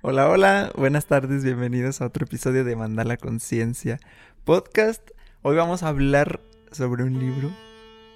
[0.00, 3.98] Hola, hola, buenas tardes, bienvenidos a otro episodio de Mandala Conciencia
[4.44, 5.02] Podcast.
[5.42, 6.38] Hoy vamos a hablar
[6.70, 7.50] sobre un libro,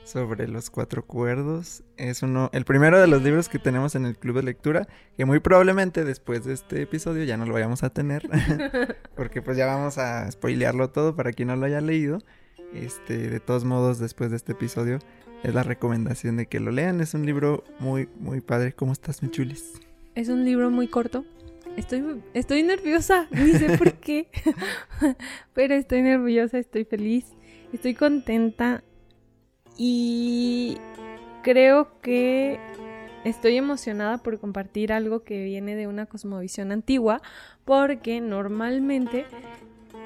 [0.04, 1.82] sobre los cuatro cuerdos.
[1.96, 5.24] Es uno, el primero de los libros que tenemos en el club de lectura, que
[5.24, 8.28] muy probablemente después de este episodio ya no lo vayamos a tener,
[9.16, 12.20] porque pues ya vamos a spoilearlo todo para quien no lo haya leído.
[12.72, 15.00] Este, de todos modos, después de este episodio,
[15.42, 17.00] es la recomendación de que lo lean.
[17.00, 18.72] Es un libro muy, muy padre.
[18.72, 19.80] ¿Cómo estás, mi chulis?
[20.14, 21.24] Es un libro muy corto,
[21.76, 24.28] Estoy, estoy nerviosa, ni sé por qué,
[25.54, 27.26] pero estoy nerviosa, estoy feliz,
[27.72, 28.84] estoy contenta
[29.76, 30.76] y
[31.42, 32.58] creo que
[33.24, 37.22] estoy emocionada por compartir algo que viene de una cosmovisión antigua,
[37.64, 39.24] porque normalmente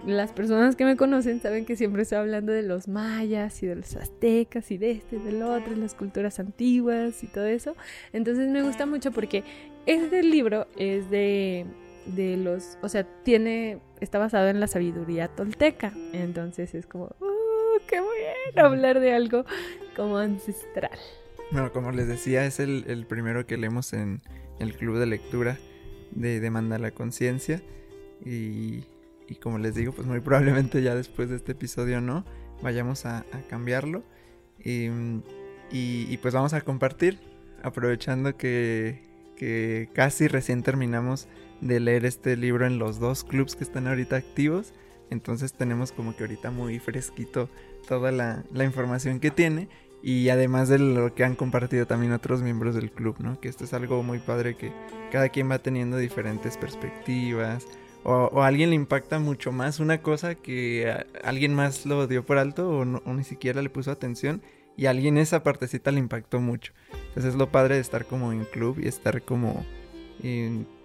[0.06, 3.74] las personas que me conocen saben que siempre estoy hablando de los mayas y de
[3.74, 7.76] los aztecas y de este y del otro, las culturas antiguas y todo eso.
[8.12, 9.42] Entonces me gusta mucho porque
[9.84, 11.66] este libro es de,
[12.06, 15.92] de los, o sea, tiene, está basado en la sabiduría tolteca.
[16.12, 19.44] Entonces es como, ¡uh, qué bueno hablar de algo
[19.96, 20.96] como ancestral!
[21.50, 24.20] Bueno, como les decía, es el, primero que leemos en
[24.58, 25.58] el club de lectura
[26.10, 27.62] de Demanda la Conciencia.
[28.24, 28.84] Y
[29.28, 32.24] y como les digo, pues muy probablemente ya después de este episodio no,
[32.62, 34.02] vayamos a, cambiarlo.
[34.58, 37.18] Y, pues vamos a compartir,
[37.62, 39.02] aprovechando que,
[39.36, 41.28] que casi recién terminamos
[41.60, 44.72] de leer este libro en los dos clubs que están ahorita activos.
[45.10, 47.48] Entonces tenemos como que ahorita muy fresquito
[47.86, 49.68] toda la, la, información que tiene.
[50.02, 53.40] Y además de lo que han compartido también otros miembros del club, ¿no?
[53.40, 54.72] Que esto es algo muy padre que
[55.10, 57.66] cada quien va teniendo diferentes perspectivas,
[58.08, 62.38] o, a alguien le impacta mucho más una cosa que alguien más lo dio por
[62.38, 64.42] alto o, ni siquiera le puso atención
[64.76, 66.72] y a alguien esa partecita le impactó mucho.
[66.92, 69.66] Entonces es lo padre de estar como en club y estar como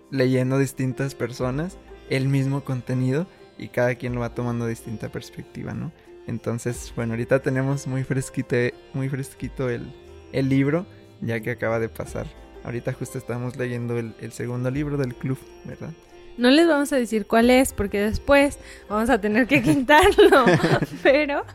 [0.09, 1.77] leyendo distintas personas
[2.09, 3.27] el mismo contenido
[3.57, 5.91] y cada quien lo va tomando distinta perspectiva, ¿no?
[6.25, 8.55] Entonces, bueno, ahorita tenemos muy fresquito,
[8.93, 9.93] muy fresquito el,
[10.31, 10.87] el libro
[11.21, 12.25] ya que acaba de pasar.
[12.63, 15.91] Ahorita justo estamos leyendo el segundo libro del club, ¿verdad?
[16.41, 18.57] No les vamos a decir cuál es porque después
[18.89, 20.45] vamos a tener que quitarlo,
[21.03, 21.45] pero,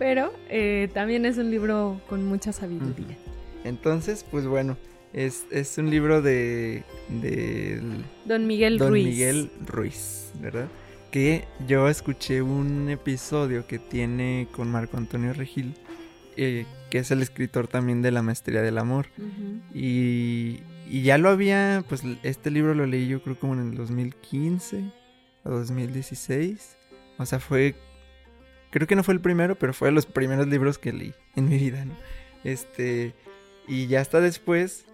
[0.00, 3.16] pero eh, también es un libro con mucha sabiduría.
[3.62, 4.76] Entonces, pues bueno,
[5.12, 5.44] es,
[5.78, 6.82] un libro de,
[8.24, 9.06] Don Miguel Don Ruiz.
[9.06, 10.66] Miguel Ruiz, ¿verdad?
[11.12, 15.74] Que yo escuché un episodio que tiene con Marco Antonio Regil,
[16.36, 19.06] eh, que es el escritor también de La Maestría del Amor.
[19.72, 23.74] Y y ya lo había, pues este libro lo leí yo creo como en el
[23.74, 24.84] 2015
[25.44, 26.76] o 2016.
[27.18, 27.74] O sea, fue,
[28.70, 31.48] creo que no fue el primero, pero fue de los primeros libros que leí en
[31.48, 31.94] mi vida, ¿no?
[32.44, 33.14] Este,
[33.66, 34.84] y ya hasta después,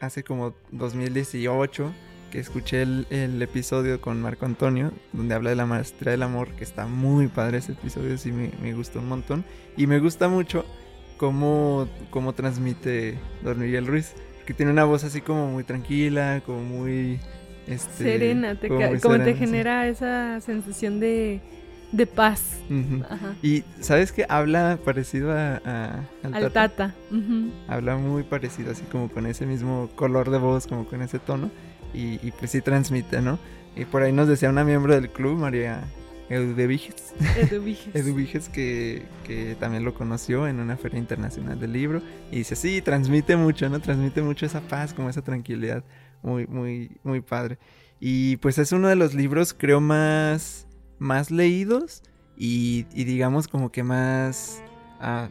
[0.00, 1.92] hace como 2018,
[2.30, 6.64] que escuché el, episodio con Marco Antonio, donde habla de la maestría del amor, que
[6.64, 9.44] está muy padre ese episodio, sí me, me gustó un montón.
[9.76, 10.64] Y me gusta mucho
[11.16, 14.14] cómo, cómo transmite Don Miguel Ruiz
[14.44, 17.20] que tiene una voz así como muy tranquila, como muy...
[17.66, 21.40] Este, serena, te como, te genera esa sensación de,
[21.92, 22.58] de paz.
[23.40, 26.94] Y sabes que habla parecido a, al, tata.
[27.68, 31.50] Habla muy parecido, así como con ese mismo color de voz, como con ese tono.
[31.94, 33.38] Y, y pues sí transmite, ¿no?
[33.76, 35.84] Y por ahí nos decía una miembro del club, María
[36.32, 37.12] Eduviges.
[37.92, 38.48] Eduviges.
[38.52, 42.00] que, que también lo conoció en una feria internacional del libro.
[42.30, 43.80] Y dice, sí, transmite mucho, ¿no?
[43.80, 45.84] Transmite mucho esa paz, como esa tranquilidad.
[46.22, 47.58] Muy, muy, muy padre.
[48.00, 50.66] Y pues es uno de los libros, creo, más,
[50.98, 52.02] más leídos
[52.36, 54.62] y, digamos como que más...
[55.00, 55.28] Ah,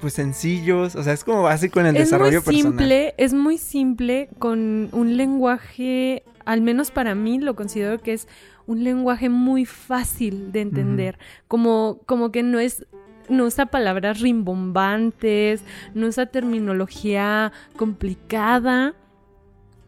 [0.00, 4.28] pues sencillos, o sea, es como básico en el desarrollo muy simple, Es muy simple,
[4.38, 8.28] con un lenguaje, al menos para mí lo considero que es
[8.66, 12.86] un lenguaje muy fácil de entender, como, como que no es
[13.28, 15.64] no usa palabras rimbombantes,
[15.94, 18.94] no usa terminología complicada,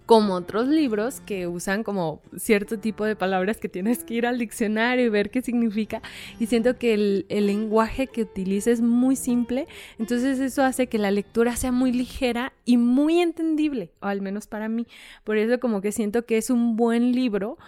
[0.06, 4.38] como otros libros que usan como cierto tipo de palabras que tienes que ir al
[4.38, 6.00] diccionario y ver qué significa.
[6.38, 9.66] Y siento que el, el, lenguaje que utiliza es muy simple,
[9.98, 14.46] entonces eso hace que la lectura sea muy ligera y muy entendible, o al menos
[14.46, 14.86] para mí.
[15.24, 17.58] Por eso como que siento que es un buen libro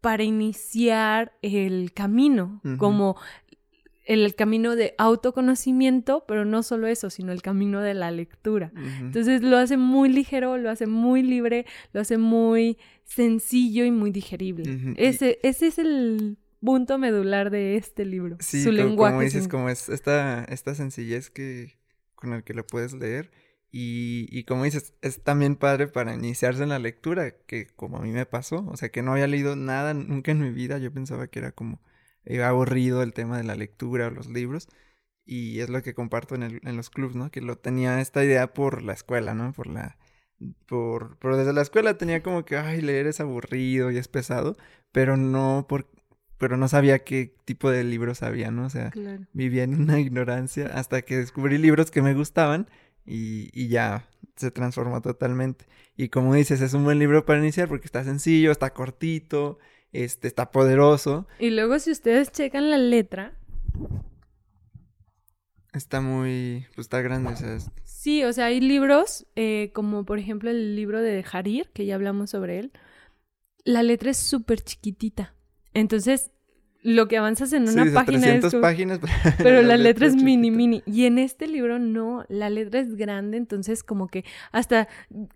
[0.00, 3.16] para iniciar el camino, como
[4.04, 8.72] el camino de autoconocimiento, pero no solo eso, sino el camino de la lectura.
[9.00, 14.10] Entonces lo hace muy ligero, lo hace muy libre, lo hace muy sencillo y muy
[14.10, 14.94] digerible.
[14.96, 18.36] ese, ese es el punto medular de este libro.
[18.40, 19.12] Sí, su lenguaje.
[19.12, 21.78] Como dices, como es esta, esta sencillez que,
[22.14, 23.30] con el que lo puedes leer
[23.70, 28.00] Y, y, como dices, es también padre para iniciarse en la lectura, que como a
[28.00, 30.92] mí me pasó, o sea, que no había leído nada nunca en mi vida, yo
[30.92, 31.80] pensaba que era como
[32.24, 34.68] eh, aburrido el tema de la lectura o los libros,
[35.26, 37.30] y es lo que comparto en, el, en los clubs, ¿no?
[37.30, 39.52] Que lo tenía esta idea por la escuela, ¿no?
[39.52, 39.98] Por la...
[40.66, 44.56] Por, pero desde la escuela tenía como que, ay, leer es aburrido y es pesado,
[44.92, 45.88] pero no por,
[46.38, 48.66] pero no sabía qué tipo de libros había, ¿no?
[48.66, 48.92] O sea,
[49.32, 52.68] vivía en una ignorancia hasta que descubrí libros que me gustaban
[53.08, 55.66] y, y, ya se transformó totalmente.
[55.96, 59.58] Y como dices, es un buen libro para iniciar porque está sencillo, está cortito,
[59.92, 61.26] este, está poderoso.
[61.38, 63.38] Y luego si ustedes checan la letra,
[65.74, 67.58] Está muy, pues está grande, o sea.
[67.84, 71.94] Sí, o sea, hay libros, eh, como por ejemplo el libro de Harir, que ya
[71.94, 72.72] hablamos sobre él.
[73.64, 75.34] La letra es súper chiquitita.
[75.74, 76.30] Entonces,
[76.88, 78.54] lo que avanzas en una página es...
[78.54, 78.98] páginas,
[79.38, 80.82] pero la, letra, es mini, mini.
[80.86, 84.88] Y en este libro no, la letra es grande, entonces como que hasta,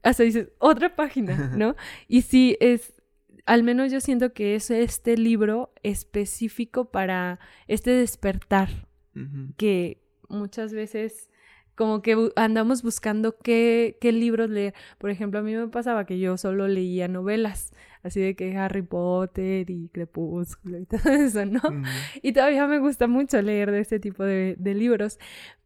[0.02, 1.76] hasta dices, otra página, ¿no?
[2.08, 2.94] y sí, es,
[3.44, 7.38] al menos yo siento que es este libro específico para
[7.69, 8.88] este despertar
[9.58, 10.02] que,
[10.32, 11.28] muchas veces
[11.74, 14.74] como que andamos buscando qué, qué, libros leer.
[14.98, 17.72] Por ejemplo, a mí me pasaba que yo solo leía novelas,
[18.02, 21.60] así de que Harry Potter y Crepúsculo y todo eso, ¿no?
[22.22, 25.19] Y todavía me gusta mucho leer de este tipo de, libros,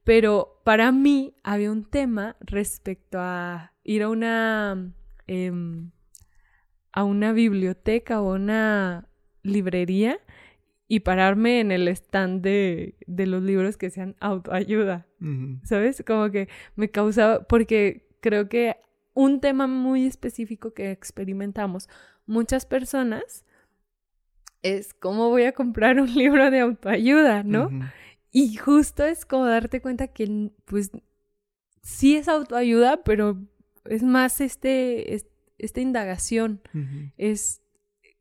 [0.05, 4.93] pero para mí había un tema respecto a ir a una,
[5.27, 5.91] em,
[6.93, 9.09] a una biblioteca o una
[9.43, 10.19] librería
[10.89, 15.07] y pararme en el stand de, los libros que sean autoayuda,
[15.65, 16.03] ¿sabes?
[16.07, 18.77] Como que me causaba, porque creo que
[19.15, 21.89] un tema muy específico que experimentamos
[22.27, 23.45] muchas personas
[24.63, 27.71] es cómo voy a comprar un libro de autoayuda, ¿no?
[28.31, 30.91] Y justo es como darte cuenta que, pues,
[31.83, 33.41] sí es autoayuda, pero
[33.85, 35.15] es más este,
[35.59, 36.61] esta indagación,
[37.17, 37.63] es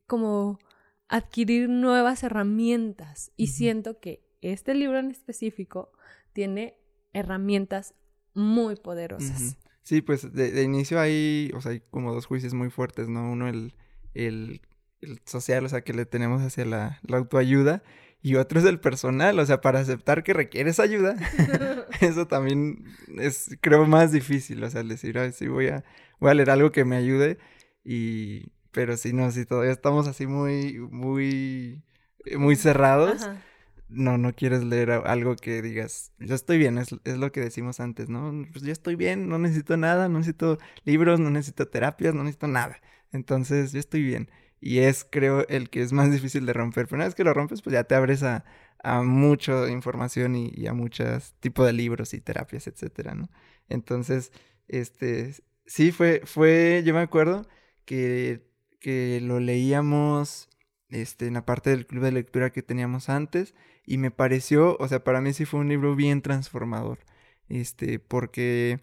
[0.08, 0.60] como
[1.08, 5.92] adquirir nuevas herramientas y siento que este libro en específico
[6.34, 6.78] tiene
[7.14, 7.94] herramientas
[8.34, 9.58] muy poderosas.
[9.82, 13.32] Sí, pues de, inicio hay, o sea, hay como dos juicios muy fuertes, ¿no?
[13.32, 13.76] Uno el,
[14.14, 14.62] el,
[15.26, 17.84] social, o sea, que le tenemos hacia la, autoayuda
[18.22, 21.16] y otro es el personal, o sea, para aceptar que requieres ayuda,
[22.02, 22.86] eso también
[23.20, 25.84] es, creo, más difícil, o sea, decir, ay, sí, voy a,
[26.20, 27.38] voy a leer algo que me ayude
[27.84, 31.82] y, pero si no, si todavía estamos así muy, muy,
[32.26, 33.26] eh, muy cerrados,
[33.88, 37.80] no, no quieres leer algo que digas, yo estoy bien, es, es, lo que decimos
[37.80, 38.34] antes, ¿no?
[38.52, 42.50] Pues yo estoy bien, no necesito nada, no necesito libros, no necesito terapias, no necesito
[42.50, 42.82] nada.
[43.14, 44.30] Entonces, yo estoy bien.
[44.60, 46.86] Y es, creo, el que es más difícil de romper.
[46.88, 48.44] Pero una vez que lo rompes, pues ya te abres a,
[48.84, 53.30] a mucha información y, y a muchos tipos de libros y terapias, etcétera, ¿no?
[53.70, 54.34] Entonces,
[54.68, 55.34] este,
[55.66, 57.48] sí, fue, fue, yo me acuerdo
[57.86, 58.55] que
[58.86, 60.48] que lo leíamos
[60.90, 64.88] este, en la parte del club de lectura que teníamos antes y me pareció, o
[64.88, 67.00] sea, para mí sí fue un libro bien transformador,
[67.50, 68.82] este, porque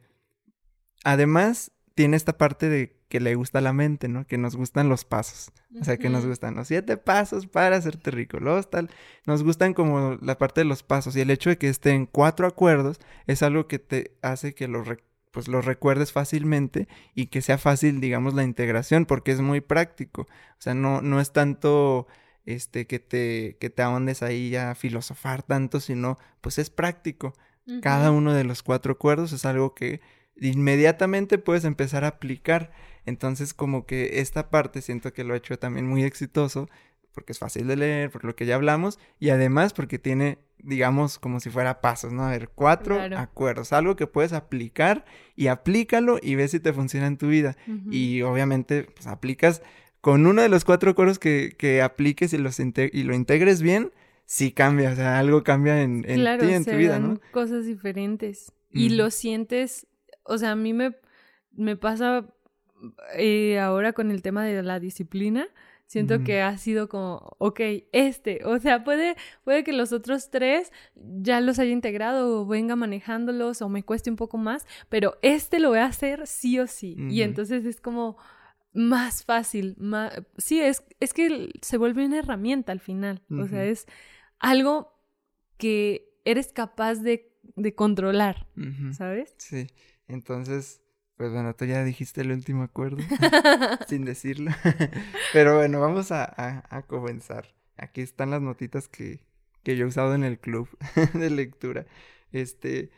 [1.04, 4.26] además tiene esta parte de que le gusta la mente, ¿no?
[4.26, 8.10] Que nos gustan los pasos, o sea, que nos gustan los siete pasos para hacerte
[8.10, 8.90] rico, los tal,
[9.24, 12.48] nos gustan como la parte de los pasos y el hecho de que estén cuatro
[12.48, 12.98] acuerdos
[13.28, 14.82] es algo que te hace que lo
[15.32, 20.22] pues lo recuerdes fácilmente y que sea fácil, digamos, la integración, porque es muy práctico.
[20.22, 22.06] O sea, no, no es tanto
[22.44, 27.34] este que te, que te ahondes ahí a filosofar tanto, sino pues es práctico.
[27.80, 30.00] Cada uno de los cuatro acuerdos es algo que
[30.36, 32.72] inmediatamente puedes empezar a aplicar.
[33.06, 36.68] Entonces, como que esta parte siento que lo ha hecho también muy exitoso,
[37.14, 41.18] porque es fácil de leer, por lo que ya hablamos, y además porque tiene digamos,
[41.18, 42.24] como si fuera pasos, ¿no?
[42.24, 45.04] A ver, cuatro acuerdos, algo que puedes aplicar
[45.34, 47.56] y aplícalo y ves si te funciona en tu vida.
[47.90, 49.62] Y obviamente, pues aplicas
[50.00, 53.92] con uno de los cuatro acuerdos que, que apliques y, los y lo integres bien,
[54.24, 57.20] sí cambia, o sea, algo cambia en, en ti, en tu vida, ¿no?
[57.32, 58.52] Cosas diferentes.
[58.70, 59.86] Y lo sientes,
[60.22, 60.96] o sea, a mí me,
[61.52, 62.26] me pasa
[63.16, 65.46] eh, ahora con el tema de la disciplina
[65.92, 67.60] Siento que ha sido como, ok,
[67.92, 72.76] este, o sea, puede, puede que los otros tres ya los haya integrado o venga
[72.76, 76.66] manejándolos o me cueste un poco más, pero este lo voy a hacer sí o
[76.66, 76.96] sí.
[77.10, 78.16] Y entonces es como
[78.72, 80.14] más fácil, más...
[80.38, 83.86] sí, es, es que se vuelve una herramienta al final, o sea, es
[84.38, 84.98] algo
[85.58, 88.46] que eres capaz de, de controlar,
[88.96, 89.34] ¿sabes?
[89.36, 89.66] Sí,
[90.08, 90.81] entonces
[91.16, 92.98] pues bueno, tú ya dijiste el último acuerdo,
[93.88, 94.50] sin decirlo.
[95.32, 97.54] Pero bueno, vamos a, comenzar.
[97.76, 99.20] Aquí están las notitas que,
[99.62, 100.68] que yo he usado en el club
[101.14, 101.86] de lectura.
[102.32, 102.90] Este,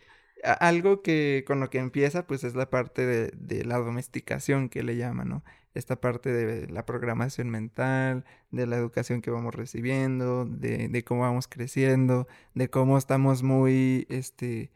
[0.42, 4.82] algo que con lo que empieza, pues es la parte de, de, la domesticación que
[4.82, 5.44] le llaman, ¿no?
[5.74, 11.22] Esta parte de la programación mental, de la educación que vamos recibiendo, de, de cómo
[11.22, 14.70] vamos creciendo, de cómo estamos muy, este,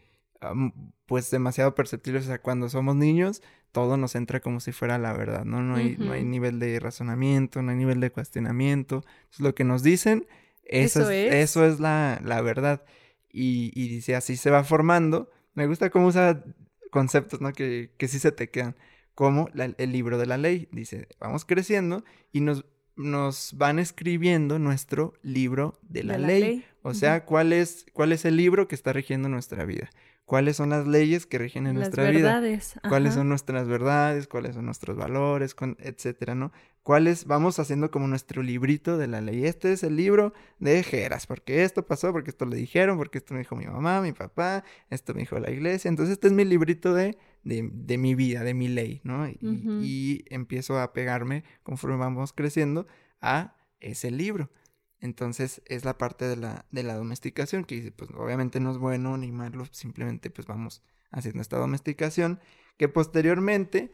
[1.07, 2.25] pues demasiado perceptibles.
[2.25, 3.43] O sea, cuando somos niños,
[3.73, 5.63] todo nos entra como si fuera la verdad, ¿no?
[5.63, 9.05] No hay, no hay nivel de razonamiento, no hay nivel de cuestionamiento.
[9.07, 10.27] Entonces, lo que nos dicen,
[10.65, 12.85] eso, es, eso es la, la verdad.
[13.31, 15.31] Y, y, dice, así se va formando.
[15.55, 16.45] Me gusta cómo usa
[16.91, 17.53] conceptos, ¿no?
[17.53, 18.77] Que, que sí se te quedan.
[19.15, 20.69] Como el libro de la ley.
[20.71, 22.65] Dice, vamos creciendo y nos,
[22.95, 26.65] nos van escribiendo nuestro libro de la, ley.
[26.83, 29.91] O sea, ¿cuál, es, cuál es el libro que está rigiendo nuestra vida
[30.29, 32.43] cuáles son las leyes que rigen en nuestra vida,
[32.87, 36.53] cuáles son nuestras verdades, cuáles son nuestros valores, etcétera, ¿no?
[36.83, 39.47] Cuáles vamos haciendo como nuestro librito de la ley.
[39.47, 43.33] Este es el libro de Jeras, porque esto pasó, porque esto le dijeron, porque esto
[43.33, 45.89] me dijo mi mamá, mi papá, esto me dijo la iglesia.
[45.89, 49.27] Entonces, este es mi librito de, de, mi vida, de mi ley, ¿no?
[49.27, 52.87] Y, y empiezo a pegarme conforme vamos creciendo
[53.23, 54.51] a ese libro.
[55.01, 59.17] Entonces es la parte de la, de la domesticación que pues obviamente no es bueno
[59.17, 62.41] ni malo, simplemente pues vamos haciendo esta domesticación
[62.77, 63.93] que posteriormente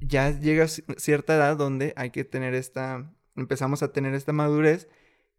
[0.00, 4.88] ya llega cierta edad donde hay que tener esta, empezamos a tener esta madurez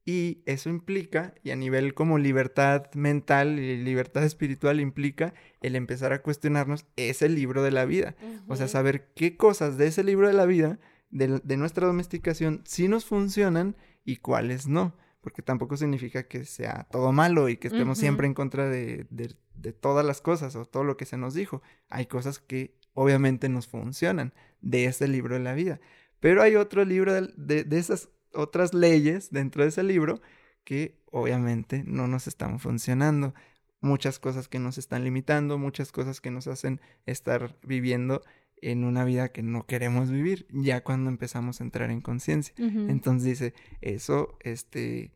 [0.05, 6.12] y eso implica, y a nivel como libertad mental y libertad espiritual implica el empezar
[6.12, 8.15] a cuestionarnos ese libro de la vida.
[8.48, 10.79] O sea, saber qué cosas de ese libro de la vida,
[11.10, 14.95] de, de nuestra domesticación, sí nos funcionan y cuáles no.
[15.22, 19.74] Porque tampoco significa que sea todo malo y que estemos siempre en contra de, de,
[19.74, 21.62] todas las cosas o todo lo que se nos dijo.
[21.89, 25.79] Hay cosas que obviamente nos funcionan de ese libro de la vida.
[26.19, 30.22] Pero hay otro libro de, de esas otras leyes dentro de ese libro
[30.63, 33.33] que obviamente no nos están funcionando.
[33.79, 38.24] Muchas cosas que nos están limitando, muchas cosas que nos hacen estar viviendo
[38.63, 42.53] en una vida que no queremos vivir, ya cuando empezamos a entrar en conciencia.
[42.58, 45.12] Entonces dice, eso, este,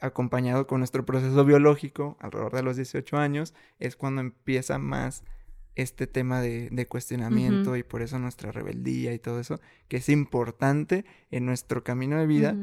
[0.00, 5.24] acompañado con nuestro proceso biológico, alrededor de los 18 años, es cuando empieza más
[5.74, 10.08] este tema de, de cuestionamiento y por eso nuestra rebeldía y todo eso, que es
[10.08, 12.56] importante en nuestro camino de vida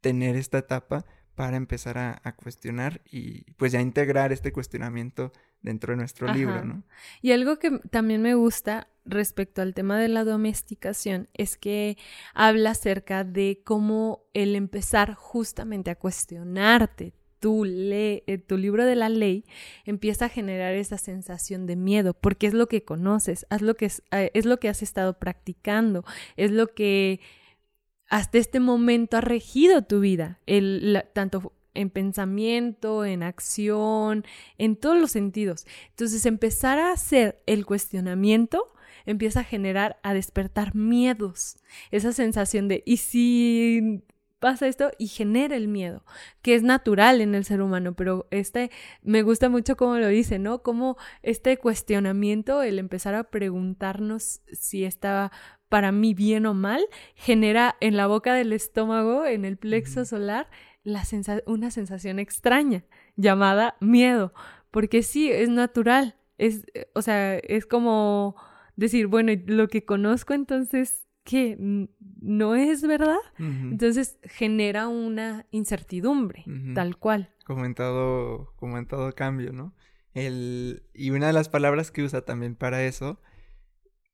[0.00, 1.04] tener esta etapa
[1.36, 6.64] para empezar a, a, cuestionar y pues ya integrar este cuestionamiento dentro de nuestro libro,
[6.64, 6.84] ¿no?
[7.20, 11.96] Y algo que también me gusta respecto al tema de la domesticación es que
[12.34, 18.96] habla acerca de cómo el empezar justamente a cuestionarte tu, le eh, tu libro de
[18.96, 19.44] la ley
[19.84, 23.86] empieza a generar esa sensación de miedo, porque es lo que conoces, es lo que,
[23.86, 26.04] es, eh, es lo que has estado practicando,
[26.36, 27.20] es lo que
[28.08, 34.24] hasta este momento ha regido tu vida, el, tanto en pensamiento, en acción,
[34.58, 35.66] en todos los sentidos.
[35.90, 38.72] Entonces, empezar a hacer el cuestionamiento
[39.06, 41.56] empieza a generar, a despertar miedos,
[41.90, 44.02] esa sensación de, ¿y si
[44.38, 44.90] pasa esto?
[44.98, 46.04] Y genera el miedo,
[46.42, 48.70] que es natural en el ser humano, pero este,
[49.02, 50.62] me gusta mucho cómo lo dice, ¿no?
[50.62, 55.32] Como este cuestionamiento, el empezar a preguntarnos si está
[55.68, 56.84] para mí bien o mal,
[57.14, 60.48] genera en la boca del estómago, en el plexo solar,
[60.88, 61.02] la
[61.46, 62.84] una sensación extraña
[63.16, 64.32] llamada miedo,
[64.70, 66.64] porque sí, es natural, es,
[66.94, 68.36] o sea, es como
[68.76, 71.56] decir, bueno, lo que conozco entonces, ¿qué?
[72.20, 73.18] ¿No es verdad?
[73.38, 77.34] Entonces genera una incertidumbre, tal cual.
[77.44, 79.74] Comentado, comentado cambio, ¿no?
[80.14, 83.20] El, y una de las palabras que usa también para eso,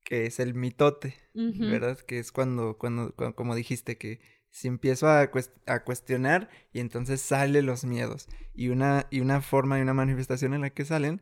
[0.02, 1.98] que es el mitote, ¿verdad?
[1.98, 4.20] Que es cuando, cuando, como dijiste, que
[4.54, 5.30] si empiezo a,
[5.66, 8.28] a, cuestionar y entonces salen los miedos.
[8.54, 11.20] Y una, y una forma y una manifestación en la que salen,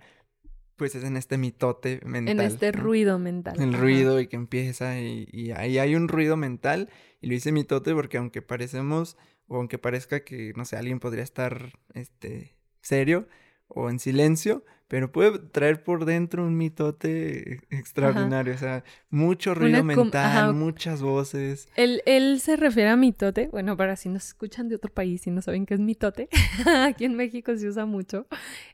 [0.77, 2.39] pues es en este mitote mental.
[2.39, 3.59] En este ruido mental.
[3.59, 6.91] El ruido y que empieza y, y, ahí hay un ruido mental
[7.23, 11.25] y lo hice mitote porque aunque parecemos o aunque parezca que, no sé, alguien podría
[11.25, 13.29] estar, este, serio,
[13.67, 14.63] o en silencio,
[14.93, 21.67] pero puede traer por dentro un mitote extraordinario, o sea, mucho ruido mental, muchas voces.
[21.77, 25.31] Él, él, se refiere a mitote, bueno, para si nos escuchan de otro país y
[25.31, 26.29] no saben qué es mitote,
[26.85, 28.27] aquí en México se usa mucho,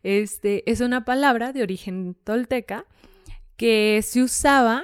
[0.02, 2.84] este, es una palabra de origen tolteca
[3.56, 4.82] que se usaba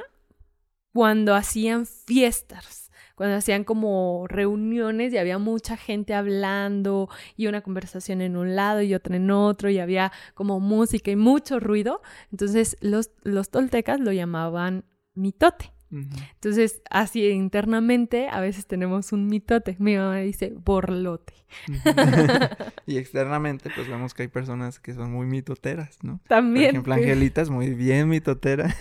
[0.93, 2.84] cuando hacían fiestas
[3.15, 8.83] cuando hacían como reuniones y había mucha gente hablando y una conversación en un lado
[8.83, 12.03] y otra en otro y había como música y mucho ruido.
[12.31, 15.75] Entonces los, los toltecas lo llamaban mitote.
[15.91, 19.77] Entonces, así internamente, a veces tenemos un mitote.
[19.79, 21.35] Mi mamá dice borlote.
[22.87, 26.21] y externamente, pues vemos que hay personas que son muy mitoteras, ¿no?
[26.27, 26.67] También.
[26.67, 28.75] Por ejemplo, Angelita es muy bien mitotera.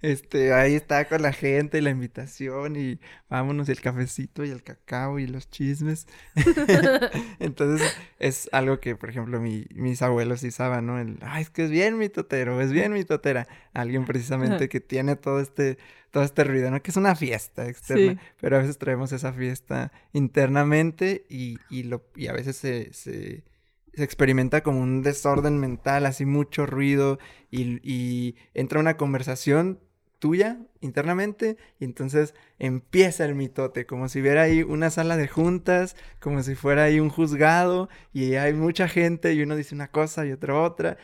[0.00, 4.62] Este, ahí está con la gente y la invitación y vámonos el cafecito y el
[4.62, 6.06] cacao y los chismes.
[7.38, 10.98] Entonces es algo que, por ejemplo, mis abuelos sí saben, ¿no?
[10.98, 13.46] El, ay, es que es bien mi totero, es bien mi totera.
[13.72, 15.78] Alguien precisamente que tiene todo este,
[16.10, 16.82] todo este ruido, ¿no?
[16.82, 22.04] Que es una fiesta externa, pero a veces traemos esa fiesta internamente y, y, lo,
[22.16, 23.44] y a veces se, se
[23.94, 27.18] se experimenta como un desorden mental, así mucho ruido
[27.50, 29.80] y, entra una conversación
[30.18, 35.96] tuya internamente y entonces empieza el mitote, como si hubiera ahí una sala de juntas,
[36.20, 40.24] como si fuera ahí un juzgado y hay mucha gente y uno dice una cosa
[40.24, 40.96] y otra otra,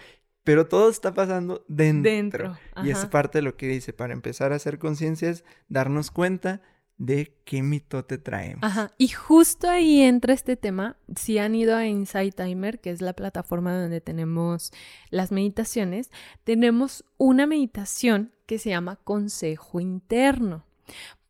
[0.44, 2.10] pero todo está pasando dentro.
[2.10, 2.58] dentro.
[2.82, 6.62] Y es parte de lo que dice, para empezar a hacer conciencia es darnos cuenta
[6.98, 8.62] de qué mitote traemos.
[8.62, 10.96] Ajá, y justo ahí entra este tema.
[11.16, 14.72] Si han ido a Insight Timer, que es la plataforma donde tenemos
[15.10, 16.10] las meditaciones,
[16.44, 20.64] tenemos una meditación que se llama consejo interno.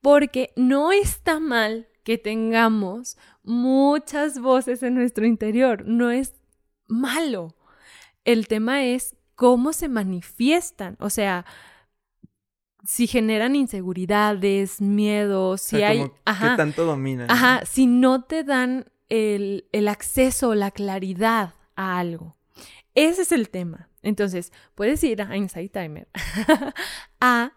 [0.01, 6.35] Porque no está mal que tengamos muchas voces en nuestro interior, no es
[6.87, 7.55] malo.
[8.25, 11.45] El tema es cómo se manifiestan, o sea,
[12.89, 16.11] si generan inseguridades, miedos, si hay...
[16.25, 17.31] ajá, ¿Qué tanto dominan?
[17.31, 22.35] Ajá, si no te dan el, el acceso, la claridad a algo.
[22.95, 23.91] Ese es el tema.
[24.01, 26.09] Entonces, puedes ir a Insight Timer
[27.21, 27.53] a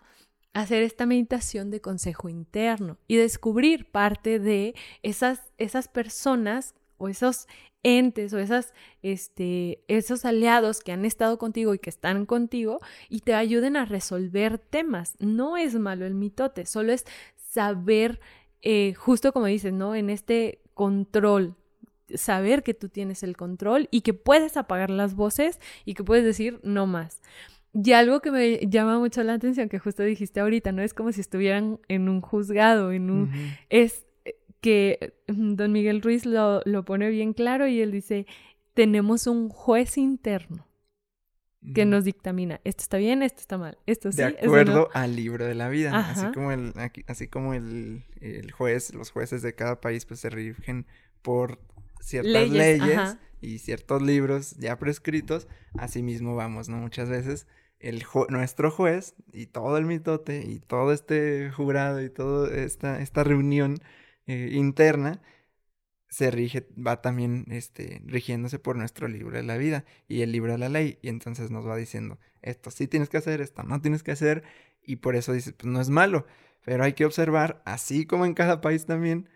[0.51, 7.47] hacer esta meditación de consejo interno y descubrir parte de esas, esas personas o esos
[7.83, 13.21] entes o esas, este, esos aliados que han estado contigo y que están contigo y
[13.21, 15.15] te ayuden a resolver temas.
[15.19, 18.19] No es malo el mitote, solo es saber,
[18.61, 19.95] eh, justo como dices, ¿no?
[19.95, 21.55] En este control,
[22.15, 26.23] saber que tú tienes el control y que puedes apagar las voces y que puedes
[26.25, 27.21] decir no más.
[27.73, 31.13] Y algo que me llama mucho la atención, que justo dijiste ahorita, no es como
[31.13, 33.31] si estuvieran en un juzgado, en un...
[33.69, 34.03] Es
[34.61, 38.25] que mm, don Miguel Ruiz lo, pone bien claro y él dice,
[38.73, 40.67] tenemos un juez interno
[41.75, 44.17] que nos dictamina, esto está bien, esto está mal, esto sí.
[44.17, 46.73] De acuerdo al libro de la vida, así como, el,
[47.05, 48.03] así como el,
[48.51, 50.87] juez, los jueces de cada país pues se rigen
[51.21, 51.59] por
[51.99, 56.77] ciertas leyes, y ciertos libros ya prescritos, así mismo vamos, ¿no?
[56.77, 57.47] Muchas veces
[57.79, 63.23] el nuestro juez y todo el mitote y todo este jurado y toda esta, esta
[63.23, 63.79] reunión
[64.27, 65.21] eh, interna
[66.11, 70.51] se rige, va también este, rigiéndose por nuestro libro de la vida y el libro
[70.51, 70.99] de la ley.
[71.01, 74.43] Y entonces nos va diciendo, esto sí tienes que hacer, esto no tienes que hacer.
[74.83, 76.27] Y por eso dice, pues no es malo.
[76.65, 79.29] Pero hay que observar, así como en cada país también,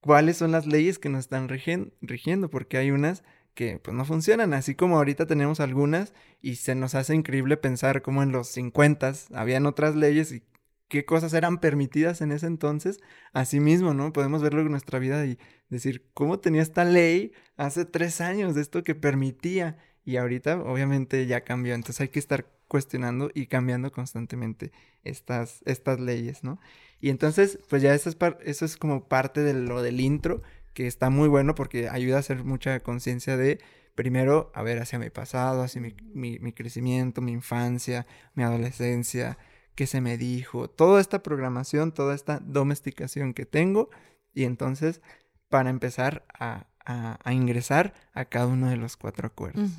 [0.00, 3.22] cuáles son las leyes que nos están rigiendo, porque hay unas
[3.54, 8.00] que pues no funcionan, así como ahorita tenemos algunas y se nos hace increíble pensar
[8.00, 10.42] como en los 50 habían otras leyes y
[10.92, 13.00] qué cosas eran permitidas en ese entonces,
[13.54, 14.12] mismo, ¿no?
[14.12, 15.38] Podemos verlo en nuestra vida y
[15.70, 19.78] decir, ¿cómo tenía esta ley hace tres años de esto que permitía?
[20.04, 24.70] Y ahorita obviamente ya cambió, entonces hay que estar cuestionando y cambiando constantemente
[25.02, 26.60] estas, estas leyes, ¿no?
[27.00, 30.42] Y entonces, pues ya eso es, eso es como parte de lo del intro,
[30.74, 33.60] que está muy bueno porque ayuda a hacer mucha conciencia de,
[33.94, 35.94] primero, a ver hacia mi pasado, hacia mi,
[36.38, 39.38] mi crecimiento, mi infancia, mi adolescencia,
[39.74, 43.90] que se me dijo, toda esta programación, toda esta domesticación que tengo
[44.34, 45.00] y entonces
[45.48, 46.68] para empezar a,
[47.30, 49.70] ingresar a cada uno de los cuatro acuerdos.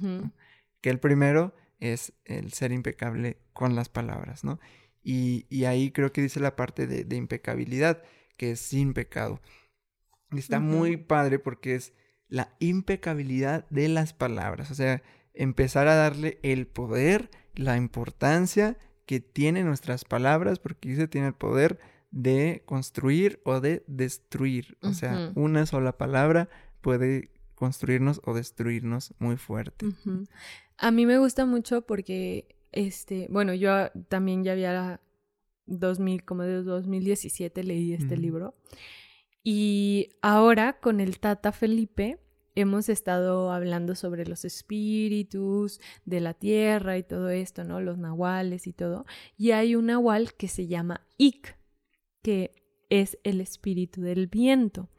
[0.82, 4.60] Que el primero es el ser impecable con las palabras, ¿no?
[5.03, 8.03] Y, ahí creo que dice la parte de, impecabilidad,
[8.38, 9.41] que es sin pecado.
[10.32, 11.93] Y está muy padre porque es
[12.27, 15.03] la impecabilidad de las palabras, o sea,
[15.34, 18.77] empezar a darle el poder, la importancia
[19.13, 21.78] que tiene nuestras palabras, porque dice tiene el poder
[22.10, 24.76] de construir o de destruir.
[24.82, 26.49] O sea, una sola palabra
[26.82, 29.86] puede construirnos o destruirnos muy fuerte.
[30.78, 34.99] A mí me gusta mucho porque, este, bueno, yo también ya había
[35.67, 38.56] 2000, como de 2017 leí este libro.
[39.43, 42.17] Y ahora con el Tata Felipe
[42.56, 47.82] hemos estado hablando sobre los espíritus de la tierra y todo esto, ¿no?
[47.82, 49.06] Los nahuales y todo.
[49.38, 51.58] Y hay un nahual que se llama Ik,
[52.22, 52.52] que
[52.89, 54.89] es el espíritu del viento.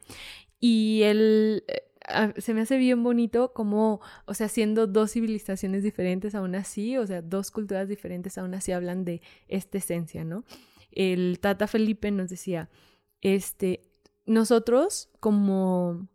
[0.59, 6.35] Y él eh, se me hace bien bonito como, o sea, siendo dos civilizaciones diferentes
[6.35, 10.43] aún así, o sea, dos culturas diferentes aún así hablan de esta esencia, ¿no?
[10.95, 12.69] el Tata Felipe nos decía,
[13.21, 13.81] este,
[14.25, 16.07] nosotros como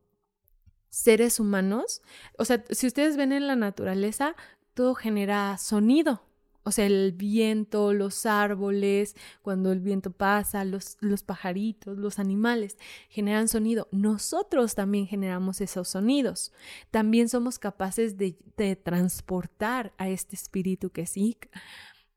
[0.90, 2.02] seres humanos,
[2.36, 4.36] o sea, si ustedes ven en la naturaleza,
[4.74, 6.22] todo genera sonido.
[6.62, 12.76] O sea, el viento, los árboles, cuando el viento pasa, los, los pajaritos, los animales
[13.08, 13.88] generan sonido.
[13.92, 16.52] Nosotros también generamos esos sonidos.
[16.90, 21.48] También somos capaces de, de transportar a este espíritu que es Ik.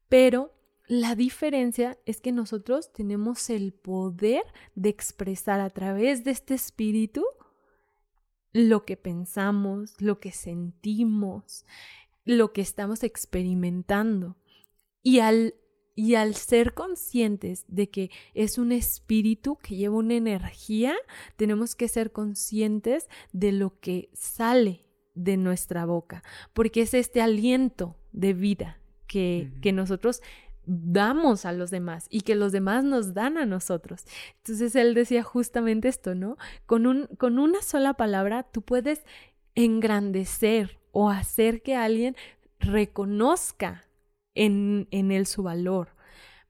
[0.10, 0.54] Pero
[0.88, 4.44] la diferencia es que nosotros tenemos el poder
[4.76, 7.24] de expresar a través de este espíritu
[8.54, 11.66] lo que pensamos, lo que sentimos,
[12.24, 14.38] lo que estamos experimentando.
[15.02, 15.56] Y al,
[15.96, 20.96] y al ser conscientes de que es un espíritu que lleva una energía,
[21.36, 24.86] tenemos que ser conscientes de lo que sale
[25.16, 30.22] de nuestra boca, porque es este aliento de vida que, que nosotros
[30.66, 34.06] damos a los demás y que los demás nos dan a nosotros.
[34.38, 36.38] Entonces él decía justamente esto, ¿no?
[36.66, 39.06] Con, un, con una sola palabra tú puedes
[39.56, 42.16] engrandecer o hacer que alguien
[42.60, 43.86] reconozca
[44.36, 45.90] en, en él su valor,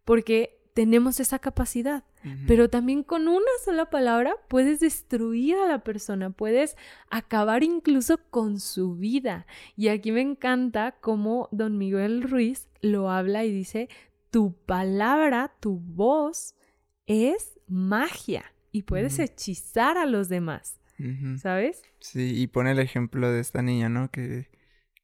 [0.05, 2.03] porque tenemos esa capacidad.
[2.47, 6.77] Pero también con una sola palabra puedes destruir a la persona, puedes
[7.09, 9.45] acabar incluso con su vida.
[9.75, 13.89] Y aquí me encanta cómo don Miguel Ruiz lo habla y dice,
[14.31, 16.55] tu palabra, tu voz
[17.05, 20.79] es magia y puedes hechizar a los demás.
[21.37, 21.81] ¿Sabes?
[21.99, 24.09] Sí, y pone el ejemplo de esta niña, ¿no?
[24.09, 24.49] Que,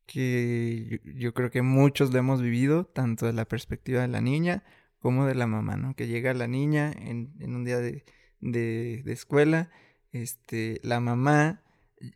[0.05, 4.63] que yo, creo que muchos lo hemos vivido, tanto de la perspectiva de la niña
[4.99, 5.95] como de la mamá, ¿no?
[5.95, 8.05] Que llega la niña en, en un día de,
[8.41, 9.69] de, de, escuela,
[10.11, 11.61] este, la mamá,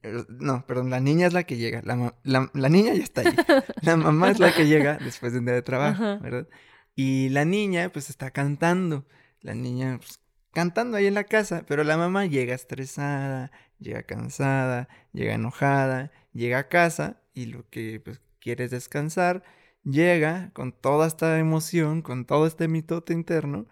[0.03, 3.21] eh, no, perdón, la niña es la que llega, la, la, la niña ya está
[3.21, 3.35] ahí,
[3.81, 6.47] la mamá es la que llega después de un día de trabajo, ¿verdad?
[6.95, 9.05] Y la niña, pues, está cantando,
[9.41, 10.19] la niña, pues,
[10.51, 16.59] cantando ahí en la casa, pero la mamá llega estresada, llega cansada, llega enojada, llega
[16.59, 19.43] a casa y lo que pues, quiere es descansar,
[19.83, 23.67] llega con toda esta emoción, con todo este mitote interno,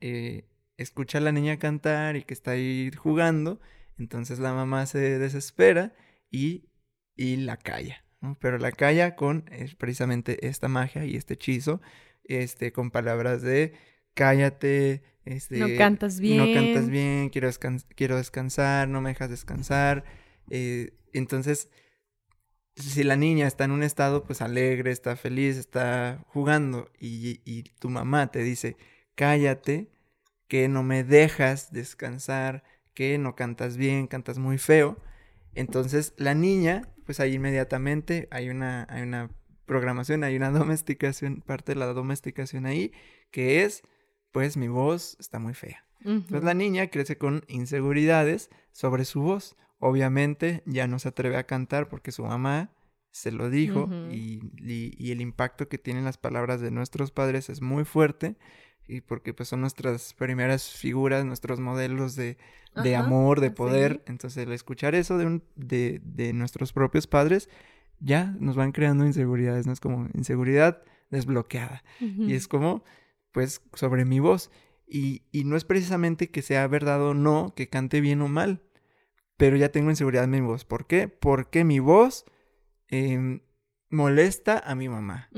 [0.00, 3.60] eh, escucha a la niña cantar y que está ahí jugando,
[3.98, 5.94] entonces la mamá se desespera
[6.30, 6.68] y,
[7.16, 8.04] y la calla,
[8.40, 9.44] pero la calla con
[9.78, 11.80] precisamente esta magia y este hechizo,
[12.24, 13.74] este, con palabras de
[14.14, 16.38] cállate, este, no cantas bien.
[16.38, 17.50] No cantas bien, quiero,
[17.94, 20.04] quiero descansar, no me dejas descansar.
[20.50, 21.70] Eh, entonces,
[22.76, 27.62] si la niña está en un estado pues alegre, está feliz, está jugando y, y
[27.78, 28.76] tu mamá te dice,
[29.14, 29.90] cállate,
[30.48, 34.98] que no me dejas descansar, que no cantas bien, cantas muy feo.
[35.54, 39.30] Entonces la niña, pues ahí inmediatamente hay una, hay una
[39.66, 42.92] programación, hay una domesticación, parte de la domesticación ahí,
[43.30, 43.82] que es,
[44.32, 45.84] pues mi voz está muy fea.
[46.04, 49.56] Entonces la niña crece con inseguridades sobre su voz.
[49.86, 52.70] Obviamente ya no se atreve a cantar porque su mamá
[53.10, 57.60] se lo dijo y, y, el impacto que tienen las palabras de nuestros padres es
[57.60, 58.36] muy fuerte
[58.88, 62.38] y porque pues son nuestras primeras figuras, nuestros modelos de,
[62.82, 64.02] de amor, de poder.
[64.06, 67.50] Entonces el escuchar eso de, un, de, de nuestros propios padres
[68.00, 69.74] ya nos van creando inseguridades, ¿no?
[69.74, 71.84] Es como inseguridad desbloqueada.
[72.00, 72.84] Y es como,
[73.32, 74.50] pues, sobre mi voz.
[74.86, 78.62] Y, y no es precisamente que sea verdad o no, que cante bien o mal,
[79.36, 80.64] pero ya tengo inseguridad en mi voz.
[80.64, 81.08] ¿Por qué?
[81.08, 82.24] Porque mi voz
[82.88, 83.40] em,
[83.90, 85.30] molesta a mi mamá.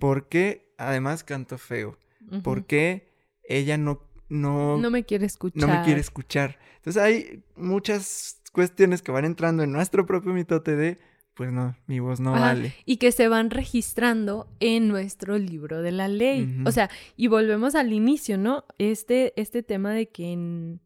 [0.00, 1.98] Porque además canto feo.
[2.42, 3.12] Porque
[3.42, 4.78] ella no, no...
[4.78, 5.60] No me quiere escuchar.
[5.60, 6.58] No me quiere escuchar.
[6.76, 10.98] Entonces hay muchas cuestiones que van entrando en nuestro propio mitote de,
[11.34, 12.74] pues no, mi voz no vale.
[12.84, 16.62] Y que se van registrando en nuestro libro de la ley.
[16.64, 18.64] O sea, y volvemos al inicio, ¿no?
[18.78, 20.80] Este, este tema de que en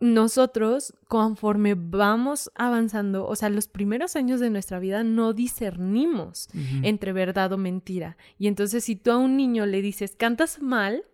[0.00, 6.48] nosotros, conforme vamos avanzando, o sea, los primeros años de nuestra vida no discernimos
[6.82, 8.16] entre verdad o mentira.
[8.38, 11.04] Y entonces si tú a un niño le dices, cantas mal,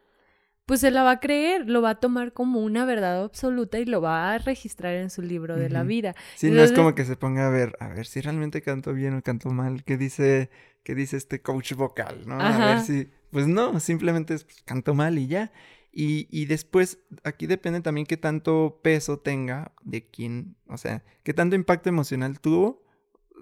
[0.67, 3.85] pues se la va a creer, lo va a tomar como una verdad absoluta y
[3.85, 6.15] lo va a registrar en su libro de la vida.
[6.35, 9.15] Sí, no es como que se ponga a ver, a ver si realmente canto bien
[9.15, 10.51] o canto mal, qué dice,
[10.83, 12.41] qué dice este coach vocal, ¿no?
[12.41, 15.53] A ver si, pues no, simplemente es, pues, canto mal y ya.
[15.99, 21.33] Y, y, después, aquí depende también qué tanto peso tenga de quién, o sea, qué
[21.33, 22.85] tanto impacto emocional tuvo.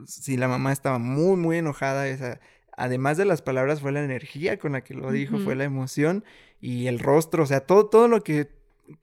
[0.07, 2.39] Si la mamá estaba muy, muy enojada, esa,
[2.77, 6.25] además de las palabras, fue la energía con la que lo dijo, fue la emoción
[6.61, 8.53] y el rostro, o sea, todo, todo lo que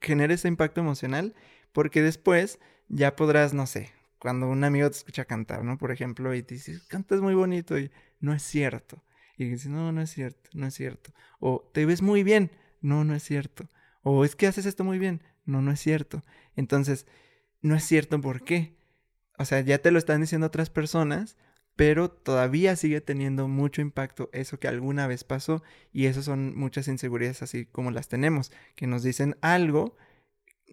[0.00, 1.34] genera ese impacto emocional,
[1.72, 5.76] porque después ya podrás, no sé, cuando un amigo te escucha cantar, ¿no?
[5.76, 9.04] Por ejemplo, y te dice, cantas muy bonito y no es cierto.
[9.36, 11.12] Y dices, no, no es cierto, no es cierto.
[11.38, 12.50] O te ves muy bien,
[12.82, 13.68] no, no es cierto.
[14.02, 16.22] O es que haces esto muy bien, no, no es cierto.
[16.56, 17.06] Entonces,
[17.62, 18.76] no es cierto, ¿por qué?
[19.38, 21.36] O sea, ya te lo están diciendo otras personas,
[21.76, 26.88] pero todavía sigue teniendo mucho impacto eso que alguna vez pasó y eso son muchas
[26.88, 29.96] inseguridades así como las tenemos, que nos dicen algo,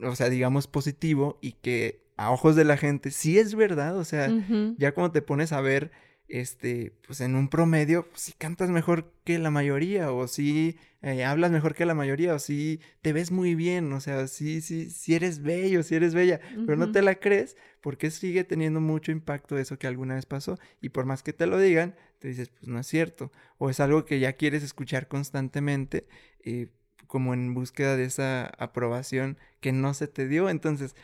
[0.03, 4.03] o sea, digamos positivo y que a ojos de la gente sí es verdad, o
[4.03, 4.29] sea,
[4.77, 5.91] ya como te pones a ver
[6.29, 11.23] este, pues en un promedio, pues, si cantas mejor que la mayoría, o si eh,
[11.25, 14.89] hablas mejor que la mayoría, o si te ves muy bien, o sea, si, si,
[14.91, 19.11] si eres bello, si eres bella, pero no te la crees porque sigue teniendo mucho
[19.11, 22.49] impacto eso que alguna vez pasó, y por más que te lo digan, te dices,
[22.49, 26.07] pues no es cierto, o es algo que ya quieres escuchar constantemente,
[26.43, 26.67] eh,
[27.07, 30.95] como en búsqueda de esa aprobación que no se te dio, entonces,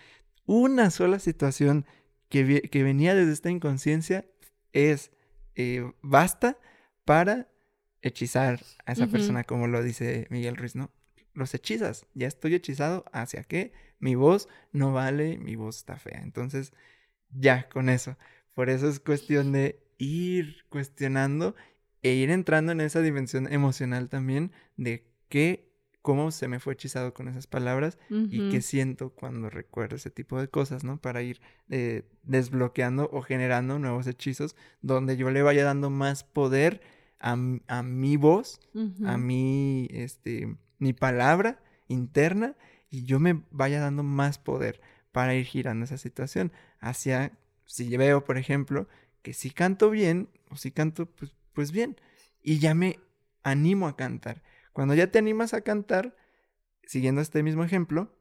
[0.45, 1.85] una sola situación
[2.29, 4.25] que, que venía desde esta inconsciencia
[4.71, 5.11] es
[5.55, 6.57] eh, basta
[7.05, 7.49] para
[8.01, 10.91] hechizar a esa persona, como lo dice Miguel Ruiz, ¿no?
[11.33, 16.21] Los hechizas, ya estoy hechizado hacia qué, mi voz no vale, mi voz está fea.
[16.21, 16.71] Entonces,
[17.29, 18.17] ya, con eso.
[18.53, 21.55] Por eso es cuestión de ir cuestionando
[22.03, 25.74] e ir entrando en esa dimensión emocional también de qué
[26.05, 30.39] cómo se me fue hechizado con esas palabras y qué siento cuando recuerdo ese tipo
[30.39, 31.01] de cosas, ¿no?
[31.01, 36.79] Para ir eh, desbloqueando o generando nuevos hechizos donde yo le vaya dando más poder
[37.19, 38.59] a, mi voz,
[39.03, 42.55] a mi, este, mi palabra interna
[42.91, 46.51] y yo me vaya dando más poder para ir girando esa situación.
[46.79, 47.31] Hacia,
[47.65, 48.87] si veo, por ejemplo,
[49.23, 51.99] que si canto bien o si canto, pues, pues bien,
[52.43, 52.99] y ya me
[53.41, 54.43] animo a cantar
[54.75, 56.17] cuando ya te animas a cantar,
[56.83, 58.13] siguiendo este mismo ejemplo,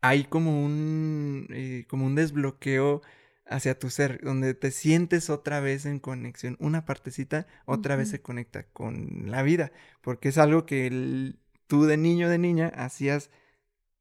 [0.00, 3.02] hay como un, eh, como un desbloqueo
[3.46, 6.56] hacia tu ser, donde te sientes otra vez en conexión.
[6.58, 9.70] Una partecita otra vez se conecta con la vida,
[10.02, 11.36] porque es algo que
[11.68, 13.30] tú de niño, de niña, hacías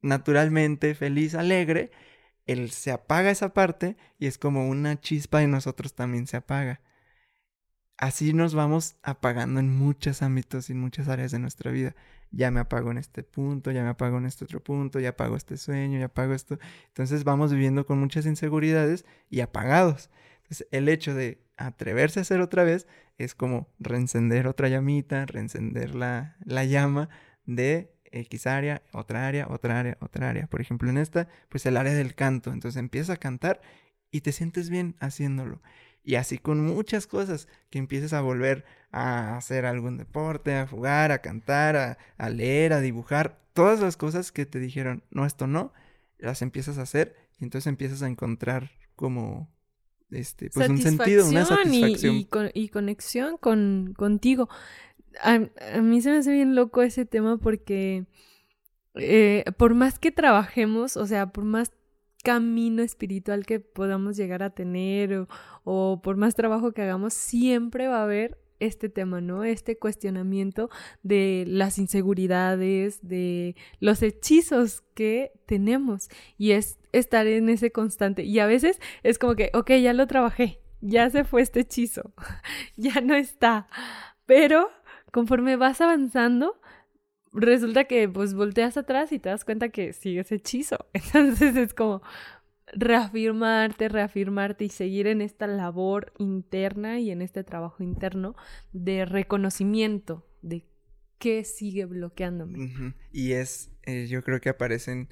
[0.02, 1.92] naturalmente, feliz, alegre.
[2.48, 6.82] Él se apaga esa parte y es como una chispa y nosotros también se apaga
[7.98, 11.96] así nos vamos apagando en muchos ámbitos y en muchas áreas de nuestra vida.
[12.32, 15.36] Ya me apago en este punto, ya me apago en este otro punto, ya apago
[15.36, 16.60] este sueño, ya apago esto.
[16.88, 20.10] Entonces vamos viviendo con muchas inseguridades y apagados.
[20.44, 25.96] Entonces el hecho de atreverse a hacer otra vez es como reencender otra llamita, reencender
[25.96, 27.10] la, la llama
[27.46, 30.48] de X área, otra área, otra área, otra área.
[30.48, 32.52] Por ejemplo, en esta, pues el área del canto.
[32.52, 33.62] Entonces empieza a cantar
[34.12, 35.62] y te sientes bien haciéndolo.
[36.08, 41.12] Y así con muchas cosas que empieces a volver a hacer algún deporte, a jugar,
[41.12, 43.42] a cantar, a, leer, a dibujar.
[43.52, 45.74] Todas las cosas que te dijeron, no, esto no,
[46.18, 49.54] las empiezas a hacer y entonces empiezas a encontrar como
[50.10, 52.16] este, pues un sentido, una satisfacción.
[52.16, 54.48] Y, y, conexión con, contigo.
[55.22, 55.40] A,
[55.82, 58.06] mí se me hace bien loco ese tema porque
[58.96, 61.74] eh, por más que trabajemos, o sea, por más
[62.24, 65.28] camino espiritual que podamos llegar a tener
[65.64, 69.44] o, por más trabajo que hagamos, siempre va a haber este tema, ¿no?
[69.44, 70.70] Este cuestionamiento
[71.04, 78.24] de las inseguridades, de los hechizos que tenemos y es estar en ese constante.
[78.24, 82.14] Y a veces es como que, ok, ya lo trabajé, ya se fue este hechizo,
[82.78, 83.68] ya no está.
[84.26, 84.70] Pero
[85.12, 86.60] conforme vas avanzando,
[87.38, 90.78] resulta que pues volteas atrás y te das cuenta que sigues hechizo.
[90.94, 92.02] Entonces es como
[92.74, 98.36] reafirmarte, reafirmarte y seguir en esta labor interna y en este trabajo interno
[98.74, 100.66] de reconocimiento de
[101.18, 102.94] qué sigue bloqueándome.
[103.12, 105.10] Y es, eh, yo creo que aparecen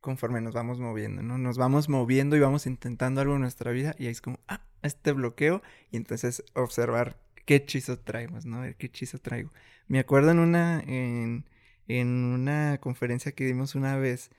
[0.00, 1.38] conforme nos vamos moviendo, ¿no?
[1.38, 5.12] Nos vamos moviendo y vamos intentando algo en nuestra vida y es como, ah, este
[5.12, 8.60] bloqueo y entonces observar qué hechizo traemos, ¿no?
[8.76, 9.50] qué hechizo traigo.
[9.86, 11.46] Me acuerdo en una, en,
[11.88, 14.30] una conferencia que dimos una vez,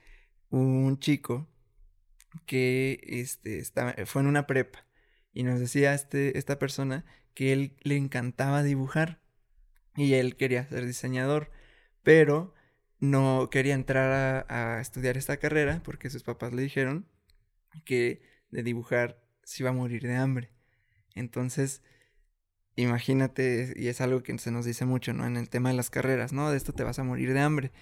[0.48, 1.48] un chico
[2.46, 4.86] que este, estaba, fue en una prepa
[5.32, 9.20] y nos decía este, esta persona que él le encantaba dibujar
[9.96, 11.50] y él quería ser diseñador,
[12.04, 12.54] pero
[13.00, 17.08] no quería entrar a, a, estudiar esta carrera porque sus papás le dijeron
[17.84, 20.52] que de dibujar se iba a morir de hambre.
[21.16, 21.82] Entonces,
[22.76, 25.26] imagínate, y es algo que se nos dice mucho, ¿no?
[25.26, 26.50] En el tema de las carreras, ¿no?
[26.50, 27.72] De esto te vas a morir de hambre.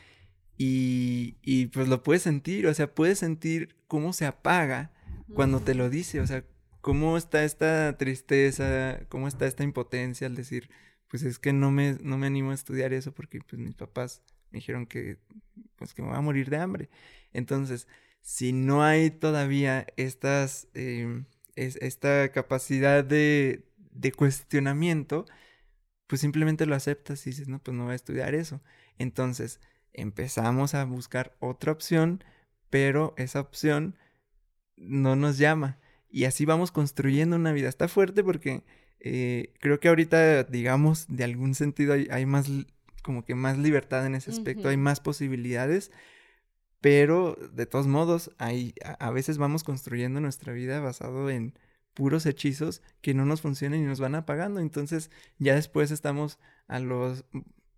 [0.57, 4.93] Y, y pues lo puedes sentir, o sea, puedes sentir cómo se apaga
[5.35, 6.45] cuando te lo dice, o sea,
[6.81, 10.71] cómo está esta tristeza, cómo está esta impotencia al decir,
[11.09, 14.23] pues es que no me, no me animo a estudiar eso porque pues mis papás
[14.51, 15.19] me dijeron que,
[15.77, 16.91] pues que me voy a morir de hambre.
[17.33, 17.89] Entonces,
[18.21, 23.68] si no hay todavía estas, em, esta capacidad de,
[23.99, 25.27] de cuestionamiento,
[26.07, 28.63] pues simplemente lo aceptas y dices, no, pues no voy a estudiar eso.
[28.97, 29.61] Entonces
[29.93, 32.23] empezamos a buscar otra opción,
[32.71, 33.97] pero esa opción
[34.77, 35.79] no nos llama.
[36.09, 37.69] Y así vamos construyendo una vida.
[37.69, 38.63] Está fuerte porque
[39.01, 42.49] eh, creo que ahorita, digamos, de algún sentido hay, más,
[43.03, 45.91] como que más libertad en ese aspecto, hay más posibilidades,
[46.81, 51.59] pero de todos modos, hay, a, veces vamos construyendo nuestra vida basado en
[51.99, 54.61] puros hechizos que no nos funcionan y nos van apagando.
[54.61, 57.25] Entonces, ya después estamos a los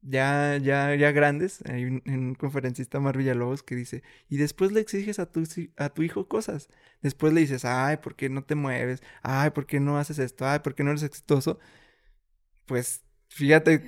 [0.03, 5.19] ya, ya, ya grandes, hay un, conferencista Mar Villalobos que dice, y después le exiges
[5.19, 5.43] a tu,
[5.77, 6.69] a tu hijo cosas.
[7.01, 9.03] Después le dices, ay, ¿por qué no te mueves?
[9.23, 10.47] Ay, ¿por qué no haces esto?
[10.47, 11.59] Ay, ¿por qué no eres exitoso?
[12.67, 13.79] Pues fíjate,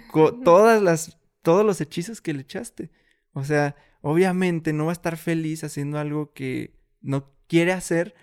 [0.45, 2.91] todas las, todos los hechizos que le echaste.
[3.33, 8.15] O sea, obviamente no va a estar feliz haciendo algo que no quiere hacer,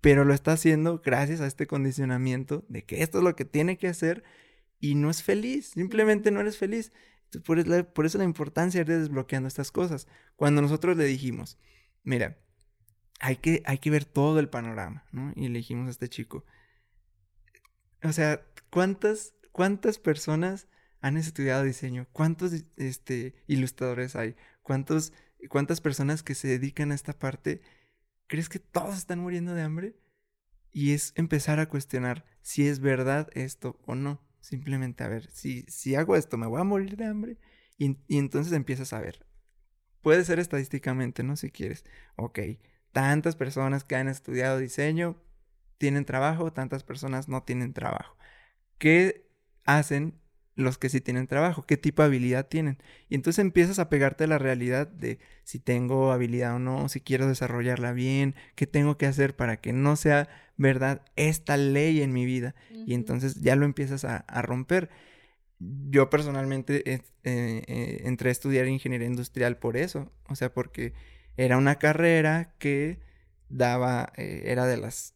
[0.00, 3.78] pero lo está haciendo gracias a este condicionamiento de que esto es lo que tiene
[3.78, 4.24] que hacer
[4.78, 6.92] y no es feliz, simplemente no eres feliz.
[7.44, 10.06] Por, eso la importancia de desbloqueando estas cosas.
[10.36, 11.58] Cuando nosotros le dijimos,
[12.02, 12.38] mira,
[13.20, 15.32] hay que, hay que ver todo el panorama, ¿no?
[15.34, 16.44] Y le dijimos a este chico,
[18.02, 20.68] o sea, ¿cuántas, cuántas personas
[21.00, 22.06] han estudiado diseño?
[22.12, 24.36] ¿Cuántos este, ilustradores hay?
[24.62, 25.12] ¿Cuántos,
[25.48, 27.60] ¿Cuántas personas que se dedican a esta parte?
[28.26, 29.96] ¿Crees que todos están muriendo de hambre?
[30.72, 34.20] Y es empezar a cuestionar si es verdad esto o no.
[34.40, 37.38] Simplemente a ver, si, si hago esto, me voy a morir de hambre.
[37.78, 39.26] Y, entonces empiezas a ver.
[40.02, 41.36] Puede ser estadísticamente, ¿no?
[41.36, 41.84] Si quieres.
[42.16, 42.38] Ok,
[42.92, 45.20] tantas personas que han estudiado diseño
[45.78, 48.16] tienen trabajo, tantas personas no tienen trabajo.
[48.78, 49.28] ¿Qué
[49.64, 50.20] hacen
[50.56, 52.78] los que sí tienen trabajo, qué tipo de habilidad tienen.
[53.08, 57.00] Y entonces empiezas a pegarte a la realidad de si tengo habilidad o no, si
[57.00, 62.12] quiero desarrollarla bien, qué tengo que hacer para que no sea verdad esta ley en
[62.12, 62.54] mi vida.
[62.70, 64.88] Y entonces ya lo empiezas a, romper.
[65.58, 70.94] Yo personalmente eh, eh, entré a estudiar ingeniería industrial por eso, o sea, porque
[71.36, 72.98] era una carrera que
[73.48, 75.14] daba, eh, era de las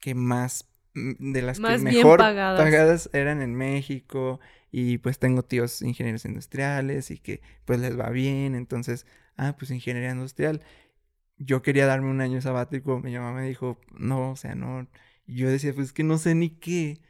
[0.00, 3.10] que más de las que mejor pagadas.
[3.12, 8.54] eran en México y pues tengo tíos ingenieros industriales y que pues les va bien,
[8.54, 10.62] entonces, ah, pues ingeniería industrial.
[11.36, 14.86] Yo quería darme un año sabático, mi mamá me dijo, no, o sea, no.
[15.26, 17.00] Y yo decía, pues que no sé ni qué.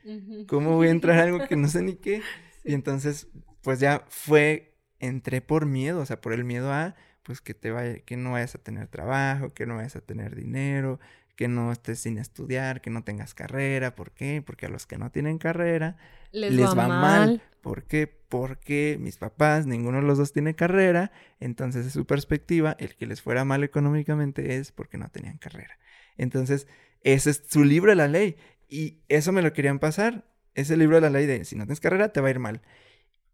[0.47, 2.23] ¿Cómo voy a entrar a algo que no sé ni qué?
[2.67, 3.29] Y entonces,
[3.61, 7.71] pues ya fue, entré por miedo, o sea, por el miedo a, pues que te
[7.71, 10.99] vaya, que no vayas a tener trabajo, que no vayas a tener dinero,
[11.37, 13.95] que no estés sin estudiar, que no tengas carrera.
[13.95, 14.43] ¿Por qué?
[14.45, 15.97] Porque a los que no tienen carrera
[16.33, 17.43] les, va, mal.
[17.61, 18.07] ¿Por qué?
[18.07, 23.07] Porque mis papás, ninguno de los dos tiene carrera, entonces de su perspectiva, el que
[23.07, 25.79] les fuera mal económicamente es porque no tenían carrera.
[26.17, 26.67] Entonces,
[27.03, 28.37] ese es su libro de la ley.
[28.69, 30.25] Y eso me lo querían pasar.
[30.55, 32.63] Ese libro de la ley de si no tienes carrera, te va a ir mal.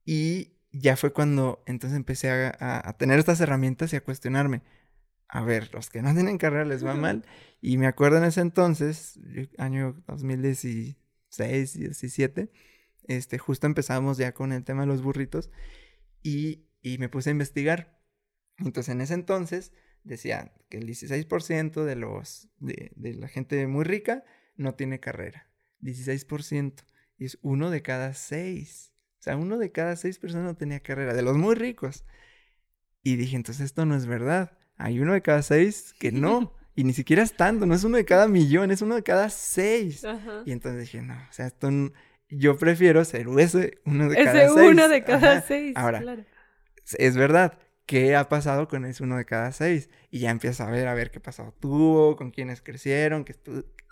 [0.05, 4.63] Y ya fue cuando entonces empecé a, a tener estas herramientas y a cuestionarme
[5.33, 7.25] a ver, los que no tienen carrera les va mal.
[7.61, 9.19] Y me acuerdo en ese entonces,
[9.59, 12.51] año 2016, 17,
[13.05, 15.51] este, justo empezamos ya con el tema de los burritos
[16.23, 18.01] y, y me puse a investigar.
[18.59, 23.85] Entonces en ese entonces decía que el 16% de, los, de, de la gente muy
[23.85, 24.25] rica
[24.57, 25.49] no tiene carrera.
[25.81, 26.85] 16%.
[27.19, 28.93] Y es uno de cada seis.
[29.21, 32.05] O sea, uno de cada seis personas no tenía carrera, de los muy ricos.
[33.05, 36.55] Y dije, entonces esto no es verdad hay uno de cada seis que no.
[36.75, 39.29] Y ni siquiera es tanto, no es uno de cada millón, es uno de cada
[39.29, 40.03] seis.
[40.47, 41.69] Y entonces dije, no, o sea, esto
[42.31, 44.51] yo prefiero ser ese uno de cada seis.
[44.51, 45.77] Ese uno de cada seis.
[45.77, 46.25] Ahora,
[46.97, 49.91] es verdad, ¿qué ha pasado con ese uno de cada seis?
[50.11, 53.35] Y ya empiezas a ver, a ver qué pasado tuvo, con quiénes crecieron, qué,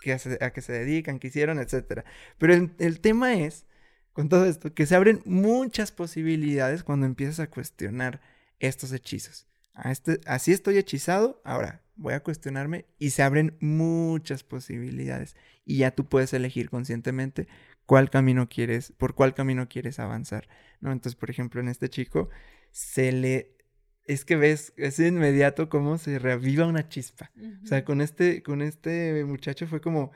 [0.01, 2.03] qué a qué se dedican, qué hicieron, etc.
[2.39, 3.67] Pero el, el tema es,
[4.13, 8.21] con todo esto, que se abren muchas posibilidades cuando empiezas a cuestionar
[8.59, 9.48] estos hechizos.
[9.85, 15.91] Este, así estoy hechizado, ahora voy a cuestionarme y se abren muchas posibilidades y ya
[15.91, 17.47] tú puedes elegir conscientemente
[17.85, 20.47] cuál camino quieres, por cuál camino quieres avanzar,
[20.79, 20.91] ¿no?
[20.91, 22.29] Entonces, por ejemplo, en este chico
[22.71, 23.57] se le
[24.05, 27.31] es que ves, es inmediato cómo se reaviva una chispa.
[27.63, 30.11] O sea, con este, con este muchacho fue como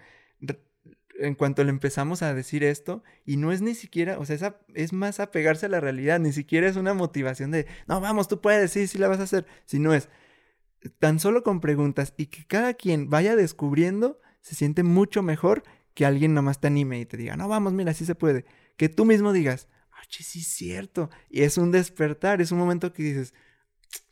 [1.20, 4.94] en cuanto le empezamos a decir esto, y no es ni siquiera, o sea, es,
[4.94, 8.72] más apegarse a la realidad, ni siquiera es una motivación de, no, vamos, tú puedes,
[8.72, 10.10] sí, sí la vas a hacer, sino es
[11.00, 16.06] tan solo con preguntas y que cada quien vaya descubriendo, se siente mucho mejor que
[16.06, 18.46] alguien nomás te anime y te diga, no, vamos, mira, sí se puede.
[18.78, 21.10] Que tú mismo digas, ah, sí es cierto.
[21.30, 23.34] Y es un despertar, es un momento que dices,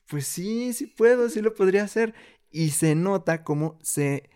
[0.08, 2.14] pues sí, sí puedo, sí lo podría hacer.
[2.49, 4.30] Y se nota cómo se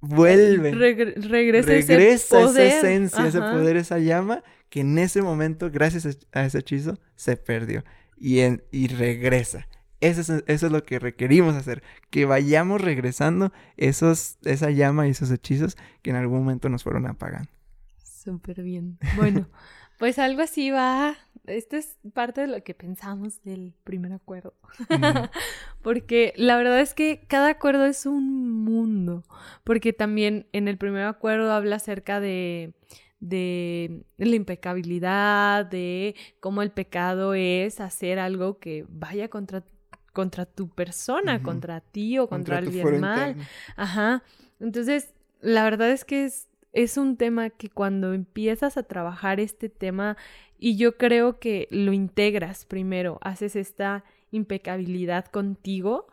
[0.00, 0.72] vuelve.
[0.72, 6.98] regresa, esa esencia, ese poder, esa llama, que en ese momento, gracias a ese hechizo,
[7.16, 7.84] se perdió.
[8.16, 9.68] Y, en, y regresa.
[10.00, 15.10] Eso es, eso es, lo que requerimos hacer, que vayamos regresando esos, esa llama y
[15.10, 17.50] esos hechizos que en algún momento nos fueron apagando.
[18.04, 18.98] Súper bien.
[19.16, 19.48] Bueno,
[19.98, 21.16] pues algo así va.
[21.46, 24.54] Esto es parte de lo que pensamos del primer acuerdo.
[25.82, 29.24] porque la verdad es que cada acuerdo es un mundo.
[29.64, 32.74] Porque también en el primer acuerdo habla acerca de,
[33.20, 39.64] de la impecabilidad, de cómo el pecado es hacer algo que vaya contra
[40.18, 43.36] contra tu persona, contra ti o contra, alguien mal.
[43.76, 44.24] Ajá.
[44.58, 46.47] Entonces, la verdad es que es,
[46.78, 50.16] es un tema que cuando empiezas a trabajar este tema
[50.60, 56.06] y yo creo que lo integras primero, haces esta impecabilidad contigo,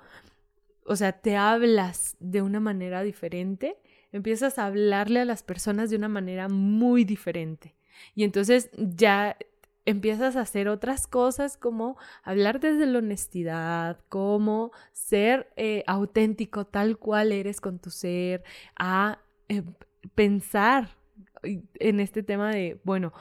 [0.84, 3.78] o sea, te hablas de una manera diferente,
[4.12, 7.76] empiezas a hablarle a las personas de una manera muy diferente.
[8.16, 9.38] Y entonces ya
[9.86, 16.98] empiezas a hacer otras cosas como hablar desde la honestidad, como ser eh, auténtico tal
[16.98, 18.44] cual eres con tu ser,
[18.80, 19.62] a eh,
[20.14, 20.98] pensar
[21.44, 23.14] en este tema de, bueno,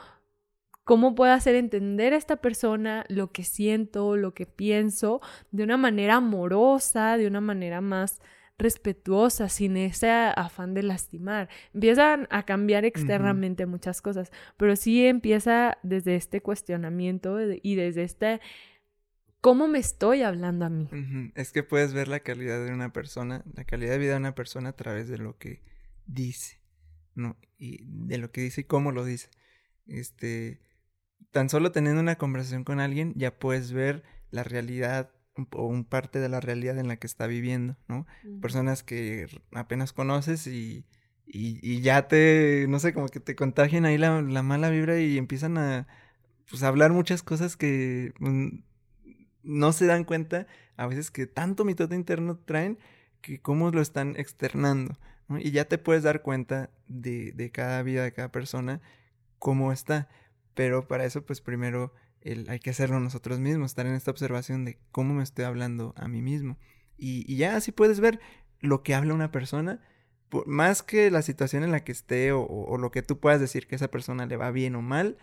[0.83, 5.21] ¿cómo puedo hacer entender a esta persona lo que siento, lo que pienso,
[5.51, 8.21] de una manera amorosa, de una manera más
[8.57, 11.49] respetuosa, sin ese afán de lastimar.
[11.73, 18.39] Empiezan a cambiar externamente muchas cosas, pero sí empieza desde este cuestionamiento y desde este
[19.41, 20.87] cómo me estoy hablando a mí.
[21.35, 24.35] Es que puedes ver la calidad de una persona, la calidad de vida de una
[24.35, 25.61] persona a través de lo que
[26.07, 26.59] dice,
[27.15, 27.37] ¿no?
[27.57, 29.29] Y de lo que dice y cómo lo dice.
[29.87, 30.61] Este,
[31.31, 35.11] tan solo teniendo una conversación con alguien ya puedes ver la realidad
[35.51, 38.05] o un parte de la realidad en la que está viviendo, ¿no?
[38.41, 40.85] Personas que apenas conoces y,
[41.25, 45.17] y, ya te, no sé, como que te contagian ahí la, la mala vibra y
[45.17, 45.87] empiezan a,
[46.49, 48.59] pues, hablar muchas cosas que mm,
[49.43, 50.47] no se dan cuenta
[50.77, 52.77] a veces que tanto mitote interno traen
[53.21, 54.97] que cómo lo están externando,
[55.27, 55.39] ¿no?
[55.39, 58.81] Y ya te puedes dar cuenta de, de cada vida de cada persona
[59.39, 60.09] cómo está,
[60.53, 61.93] pero para eso pues primero
[62.47, 66.07] hay que hacerlo nosotros mismos, estar en esta observación de cómo me estoy hablando a
[66.07, 66.57] mí mismo.
[66.97, 68.19] Y, ya así puedes ver
[68.61, 69.79] lo que habla una persona,
[70.45, 73.75] más que la situación en la que esté o, lo que tú puedas decir que
[73.75, 75.17] esa persona le va bien o mal,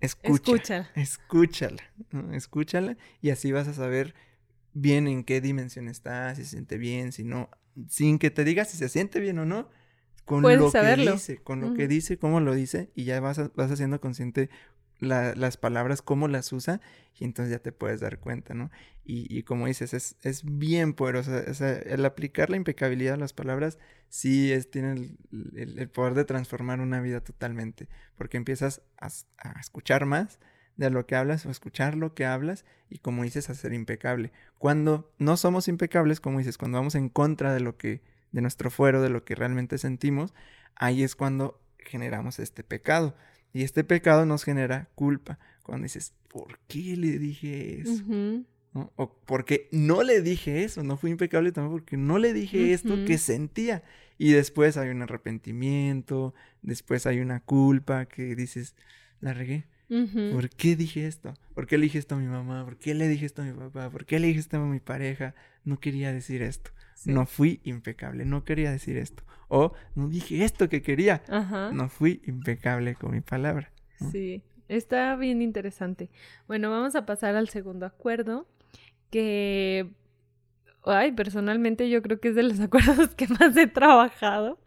[0.00, 1.82] escucha, escúchala,
[2.32, 4.14] escúchala y así vas a saber
[4.74, 7.50] bien en qué dimensión está, si se siente bien, si no,
[7.88, 9.68] sin que te diga si se siente bien o no,
[10.24, 13.70] con lo que dice, con lo que dice, cómo lo dice, y ya vas, vas
[13.70, 14.50] haciendo consciente
[15.00, 16.80] las palabras, cómo las usa,
[17.18, 18.70] y entonces ya te puedes dar cuenta, ¿no?
[19.10, 21.32] Y, como dices, es, es bien poderoso.
[21.34, 23.78] el aplicar la impecabilidad a las palabras
[24.10, 25.16] sí es, tiene
[25.54, 29.08] el, poder de transformar una vida totalmente, porque empiezas a,
[29.60, 30.38] escuchar más
[30.78, 34.32] de lo que hablas o escuchar lo que hablas y como dices, a ser impecable.
[34.56, 38.00] Cuando no somos impecables, como dices, cuando vamos en contra de lo que,
[38.32, 40.32] de nuestro fuero, de lo que realmente sentimos,
[40.76, 43.14] ahí es cuando generamos este pecado.
[43.52, 45.38] Y este pecado nos genera culpa.
[45.64, 48.04] Cuando dices, ¿por qué le dije eso?
[48.94, 53.04] O porque no le dije eso, no fui impecable también porque no le dije esto
[53.04, 53.82] que sentía.
[54.16, 58.76] Y después hay un arrepentimiento, después hay una culpa que dices,
[59.20, 59.66] la regué.
[59.88, 61.34] ¿Por qué dije esto?
[61.54, 62.64] ¿Por qué le dije esto a mi mamá?
[62.64, 63.90] ¿Por qué le dije esto a mi papá?
[63.90, 65.34] ¿Por qué le dije esto a mi pareja?
[65.64, 66.70] No quería decir esto.
[67.06, 69.22] No fui impecable, no quería decir esto.
[69.48, 71.22] O no dije esto que quería.
[71.72, 73.72] No fui impecable con mi palabra.
[74.12, 76.10] Sí, está bien interesante.
[76.46, 78.46] Bueno, vamos a pasar al segundo acuerdo,
[79.10, 79.90] que,
[80.90, 84.58] ay, personalmente yo creo que es de los acuerdos que más he trabajado.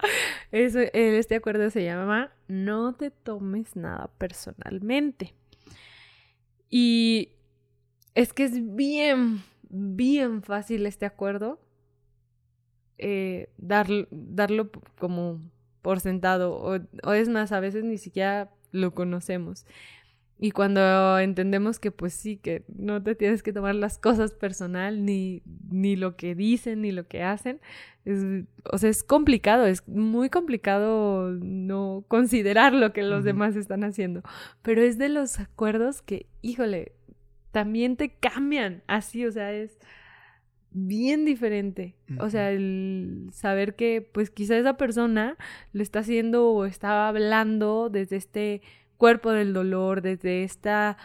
[0.52, 5.34] este acuerdo se llama No te tomes nada personalmente.
[6.70, 7.34] Y
[8.16, 11.60] es que es bien, bien fácil este acuerdo
[13.04, 14.70] eh, dar, darlo
[15.00, 15.42] como
[15.82, 16.54] por sentado,
[17.04, 19.66] o, es más, a veces ni siquiera lo conocemos.
[20.44, 25.06] Y cuando entendemos que pues sí, que no te tienes que tomar las cosas personal,
[25.06, 27.62] ni, ni lo que dicen, ni lo que hacen,
[28.06, 28.26] es,
[28.72, 34.24] o sea, es complicado, es muy complicado no considerar lo que los demás están haciendo.
[34.64, 36.94] Pero es de los acuerdos que, híjole,
[37.52, 39.78] también te cambian así, o sea, es
[40.72, 41.96] bien diferente.
[42.20, 45.38] O sea, el saber que pues quizá esa persona
[45.72, 48.62] lo está haciendo o está hablando desde este
[49.02, 50.96] cuerpo del dolor, desde esta...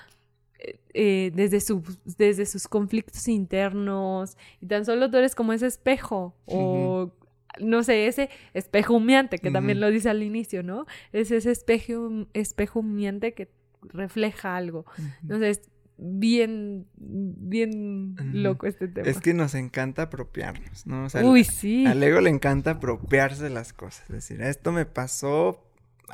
[0.59, 1.83] Eh, eh, desde, su,
[2.19, 7.13] desde sus conflictos internos y tan solo tú eres como ese espejo o
[7.61, 10.87] no sé, ese espejo humeante, que también lo dice al inicio, ¿no?
[11.13, 13.51] Es ese espejo, espejo humeante que
[13.83, 14.85] refleja algo.
[15.23, 15.63] Entonces,
[15.97, 19.09] bien, bien loco este tema.
[19.09, 21.07] Es que nos encanta apropiarnos, ¿no?
[21.23, 21.87] Uy, sí.
[21.87, 24.03] Al ego le encanta apropiarse las cosas.
[24.11, 25.67] Es decir, esto me pasó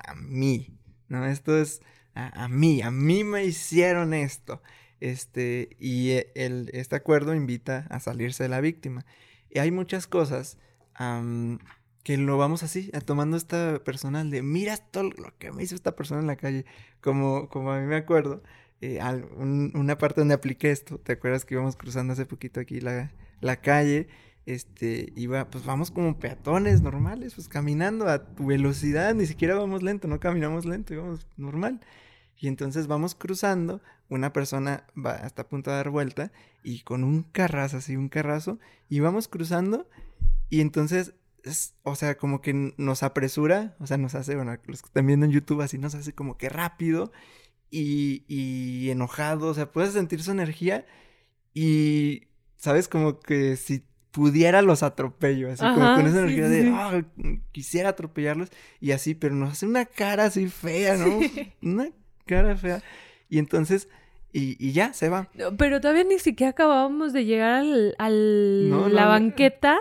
[0.06, 0.78] a mí,
[1.12, 1.24] ¿no?
[1.26, 1.80] Esto es
[2.14, 4.62] a, mí, a mí me hicieron esto.
[5.00, 9.04] Este, y e, el, este acuerdo invita a salirse de la víctima.
[9.50, 10.58] Y hay muchas cosas
[12.04, 15.96] que lo vamos así, tomando esta personal de, mira todo lo que me hizo esta
[15.96, 16.64] persona en la calle,
[17.00, 18.42] como, como a mí me acuerdo,
[18.80, 19.00] eh,
[19.38, 23.56] una parte donde apliqué esto, ¿te acuerdas que íbamos cruzando hace poquito aquí la, la
[23.56, 24.08] calle?
[24.44, 29.82] Este, iba, pues vamos como peatones normales, pues caminando a tu velocidad, ni siquiera vamos
[29.82, 31.80] lento, no caminamos lento, íbamos normal.
[32.36, 36.32] Y entonces vamos cruzando, una persona va hasta a punto de dar vuelta
[36.64, 39.88] y con un carrazo, así un carrazo, y vamos cruzando
[40.52, 41.14] y entonces,
[41.44, 45.06] es, o sea, como que nos apresura, o sea, nos hace, bueno, los que están
[45.06, 47.10] viendo en YouTube así, nos hace como que rápido
[47.70, 50.84] y, y enojado, o sea, puedes sentir su energía
[51.54, 52.86] y, ¿sabes?
[52.86, 53.82] Como que si
[54.12, 57.02] pudiera los atropello, así como con esa energía de, ah,
[57.50, 58.50] quisiera atropellarlos
[58.80, 61.18] y así, pero nos hace una cara así fea, ¿no?
[61.62, 61.88] Una
[62.26, 62.82] cara fea.
[63.28, 63.88] Y entonces,
[64.32, 65.28] y, ya, se va.
[65.58, 69.80] Pero todavía ni siquiera acabábamos de llegar al, al la banqueta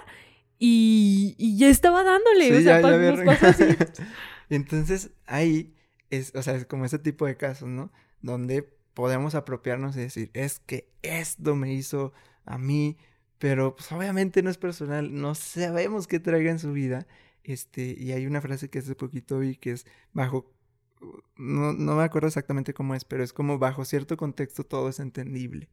[0.57, 3.67] y, y, ya estaba dándole, o sea, ya,
[4.49, 5.73] Entonces, ahí
[6.09, 7.91] es, o sea, es como ese tipo de casos, ¿no?
[8.21, 12.13] Donde podemos apropiarnos y decir, es que esto me hizo
[12.45, 12.97] a mí,
[13.41, 17.07] pero pues obviamente no es personal, no sabemos qué traiga en su vida.
[17.43, 20.53] Este, y hay una frase que hace poquito vi que es bajo
[21.37, 24.99] no, no me acuerdo exactamente cómo es, pero es como bajo cierto contexto todo es
[24.99, 25.69] entendible.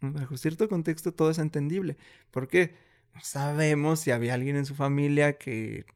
[0.00, 1.96] Bajo cierto contexto todo es entendible.
[2.30, 2.76] ¿Por qué?
[3.12, 5.86] No sabemos si había alguien en su familia que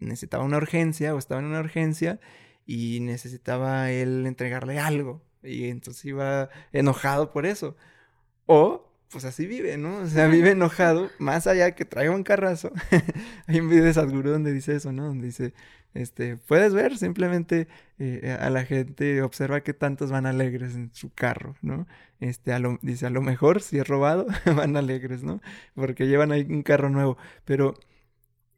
[0.00, 2.18] necesitaba una urgencia o estaba en una urgencia
[2.66, 7.76] y necesitaba él entregarle algo y entonces iba enojado por eso.
[8.46, 9.98] O pues así vive, ¿no?
[9.98, 12.72] O sea, vive enojado, más allá que traiga un carrazo.
[13.46, 15.06] Hay un video de Sadhguru donde dice eso, ¿no?
[15.06, 15.52] Donde dice,
[15.94, 17.66] este, puedes ver simplemente
[17.98, 21.88] eh, a la gente, observa que tantos van alegres en su carro, ¿no?
[22.20, 25.40] Este, a lo, dice, a lo mejor, si es robado, van alegres, ¿no?
[25.74, 27.74] Porque llevan ahí un carro nuevo, pero...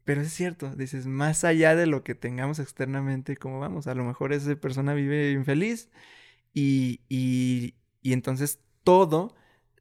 [0.05, 3.87] Pero es cierto, dices, más allá de lo que tengamos externamente, ¿cómo vamos?
[3.87, 5.89] A lo mejor esa persona vive infeliz
[6.53, 9.33] y, y, y entonces todo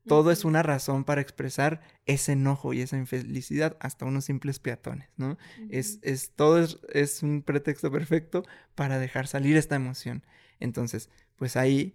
[0.07, 5.09] todo es una razón para expresar ese enojo y esa infelicidad, hasta unos simples peatones,
[5.17, 5.39] ¿no?
[5.71, 8.43] es, es, todo es, es, un pretexto perfecto
[8.75, 10.25] para dejar salir esta emoción.
[10.59, 11.95] Entonces, pues ahí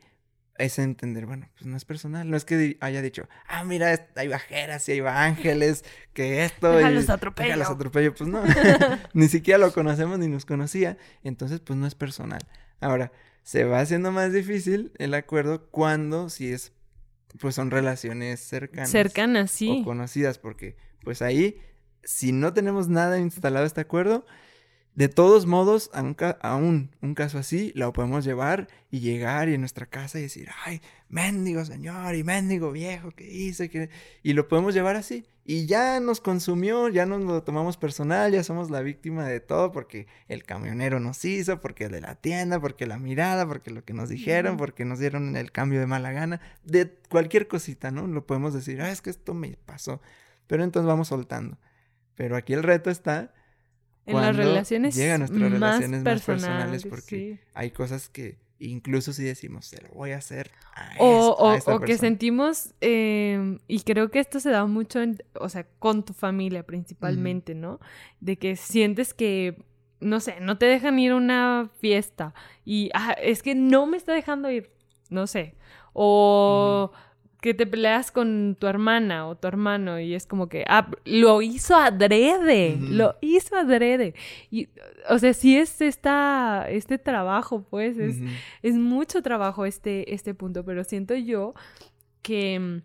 [0.58, 4.28] es entender, bueno, pues no es personal, no es que haya dicho, ah, mira, hay
[4.28, 5.84] bajeras y hay ángeles,
[6.14, 6.72] que esto...
[6.72, 7.48] Déjalos atropello.
[7.50, 8.44] Déjalos atropello, pues no,
[9.14, 12.42] ni siquiera lo conocemos ni nos conocía, entonces pues no es personal.
[12.80, 13.12] Ahora,
[13.44, 16.74] se va haciendo más difícil el acuerdo cuando si es
[17.40, 18.90] pues son relaciones cercanas.
[18.90, 19.80] Cercanas, sí.
[19.82, 21.58] O conocidas, porque pues ahí,
[22.04, 24.26] si no tenemos nada instalado este acuerdo,
[24.96, 25.92] de todos modos,
[26.42, 30.50] aún, un caso así, lo podemos llevar y llegar y en nuestra casa y decir,
[30.66, 33.90] ay, mendigo señor y mendigo viejo que hice,
[34.24, 35.24] y lo podemos llevar así.
[35.50, 39.72] Y ya nos consumió, ya nos lo tomamos personal, ya somos la víctima de todo
[39.72, 43.86] porque el camionero nos hizo, porque el de la tienda, porque la mirada, porque lo
[43.86, 48.08] que nos dijeron, porque nos dieron el cambio de mala gana, de cualquier cosita, ¿no?
[48.08, 50.02] Lo podemos decir, ah, es que esto me pasó.
[50.48, 51.58] Pero entonces vamos soltando.
[52.16, 53.34] Pero aquí el reto está
[54.06, 59.66] en las relaciones llegan nuestras relaciones más personales porque hay cosas que incluso si decimos
[59.66, 64.20] se lo voy a hacer a o, esta, o, que sentimos em, y creo que
[64.20, 67.80] esto se da mucho en, o sea con tu familia principalmente no
[68.20, 69.64] de que sientes que
[70.00, 72.34] no sé no te dejan ir a una fiesta
[72.66, 74.78] y ah, es que no me está dejando ir
[75.10, 75.56] no sé.
[75.94, 76.92] O
[77.42, 81.42] que te peleas con tu hermana o tu hermano y es como que, ah, lo
[81.42, 84.16] hizo adrede, lo hizo adrede.
[84.50, 84.70] Y,
[85.10, 88.18] o sea, sí es esta, este trabajo, pues, es,
[88.64, 91.54] es mucho trabajo este, este punto, pero siento yo
[92.24, 92.82] que mm,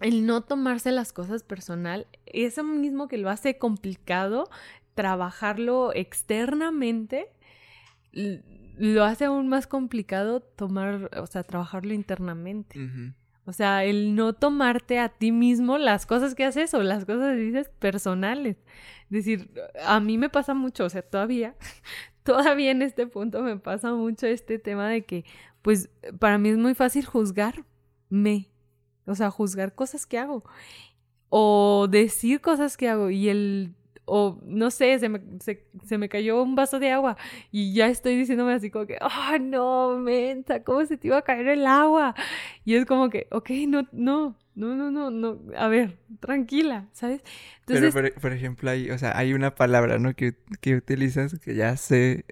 [0.00, 4.50] el no tomarse las cosas personal, eso mismo que lo hace complicado,
[4.94, 7.28] trabajarlo externamente,
[8.12, 12.78] lo hace aún más complicado tomar, o sea, trabajarlo internamente.
[13.46, 17.34] O sea, el no tomarte a ti mismo las cosas que haces o las cosas
[17.34, 18.56] que dices personales.
[19.04, 19.50] Es decir,
[19.84, 21.56] a mí me pasa mucho, o sea, todavía,
[22.22, 25.24] todavía en este punto me pasa mucho este tema de que,
[25.62, 28.50] pues, para mí es muy fácil juzgarme.
[29.06, 30.44] O sea, juzgar cosas que hago.
[31.28, 33.10] O decir cosas que hago.
[33.10, 33.74] Y el
[34.12, 37.16] o no sé, se me, se, me cayó un vaso de agua
[37.52, 41.22] y ya estoy diciéndome así como que, oh no, menta, ¿cómo se te iba a
[41.22, 42.16] caer el agua?
[42.64, 47.22] Y es como que, ok, no, no, no, no, no, no, a ver, tranquila, ¿sabes?
[47.60, 50.14] Entonces, Pero, por, ejemplo, hay, o sea, hay una palabra, ¿no?
[50.14, 52.24] Que, que utilizas que ya sé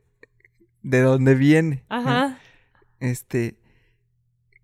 [0.82, 1.84] de dónde viene.
[1.88, 2.40] Ajá.
[2.98, 3.56] Este,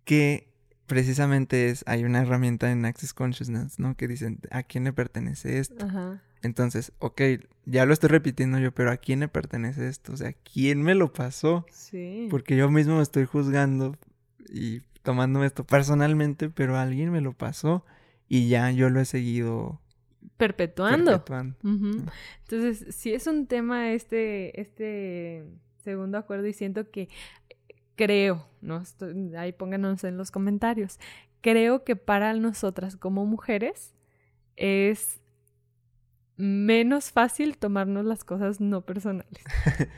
[0.04, 0.52] que
[0.86, 3.96] precisamente es, hay una herramienta en Access Consciousness, ¿no?
[3.96, 5.86] Que dicen, ¿a quién le pertenece esto?
[5.86, 6.20] Ajá.
[6.44, 7.20] Entonces, ok,
[7.64, 10.12] ya lo estoy repitiendo yo, pero ¿a quién le pertenece esto?
[10.12, 11.64] O sea, ¿quién me lo pasó?
[11.70, 12.28] Sí.
[12.30, 13.96] Porque yo mismo me estoy juzgando
[14.48, 17.84] y tomándome esto personalmente, pero alguien me lo pasó
[18.28, 19.80] y ya yo lo he seguido
[20.36, 21.12] perpetuando.
[21.12, 21.56] perpetuando.
[21.62, 25.44] Entonces, si es un tema este, este
[25.78, 27.08] segundo acuerdo y siento que
[27.96, 28.82] creo, ¿no?
[29.36, 30.98] ahí pónganos en los comentarios,
[31.40, 33.94] creo que para nosotras como mujeres
[34.56, 35.20] es
[36.36, 39.42] menos fácil tomarnos las cosas no personales.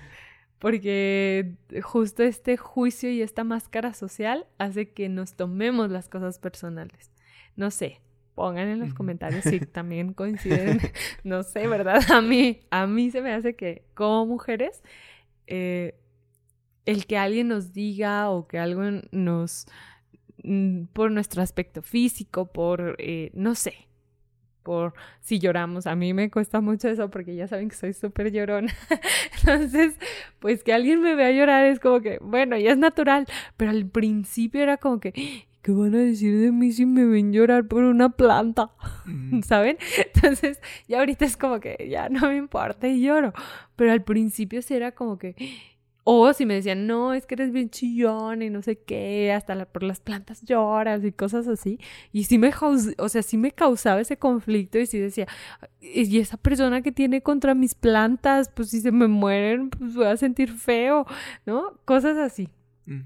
[0.58, 7.10] Porque justo este juicio y esta máscara social hace que nos tomemos las cosas personales.
[7.56, 8.00] No sé,
[8.34, 10.80] pongan en los comentarios si también coinciden.
[11.24, 12.00] No sé, ¿verdad?
[12.12, 14.82] A mí, a mí se me hace que como mujeres
[15.46, 15.98] eh,
[16.84, 19.66] el que alguien nos diga o que algo nos,
[20.44, 23.88] mm, por nuestro aspecto físico, por, eh, no sé,
[24.66, 25.86] por si lloramos.
[25.86, 28.74] A mí me cuesta mucho eso porque ya saben que soy súper llorona.
[29.38, 29.94] Entonces,
[30.40, 33.86] pues que alguien me vea llorar es como que, bueno, ya es natural, pero al
[33.86, 35.12] principio era como que,
[35.62, 38.72] ¿qué van a decir de mí si me ven llorar por una planta?
[39.44, 39.78] ¿Saben?
[40.12, 43.34] Entonces, ya ahorita es como que ya no me importa y lloro,
[43.76, 45.36] pero al principio sí era como que
[46.08, 49.66] o si me decían, no, es que eres bien chillón y no sé qué, hasta
[49.66, 51.80] por las plantas lloras y cosas así.
[52.12, 52.52] Y sí me,
[52.98, 55.26] o sea, sí me causaba ese conflicto y sí decía,
[55.80, 60.06] y esa persona que tiene contra mis plantas, pues si se me mueren, pues voy
[60.06, 61.06] a sentir feo,
[61.44, 61.80] ¿no?
[61.84, 62.50] Cosas así.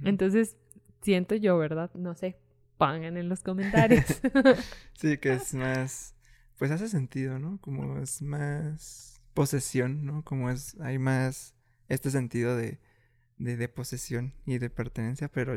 [0.05, 0.59] Entonces,
[1.01, 1.91] siento yo, ¿verdad?
[1.95, 2.37] No sé,
[2.77, 4.05] pongan en los comentarios.
[4.93, 6.15] sí, que es más,
[6.59, 7.59] pues hace sentido, ¿no?
[7.63, 10.23] Como es más posesión, ¿no?
[10.23, 11.55] Como es, hay más
[11.89, 12.79] este sentido de
[13.41, 15.55] de, posesión y de pertenencia, pero,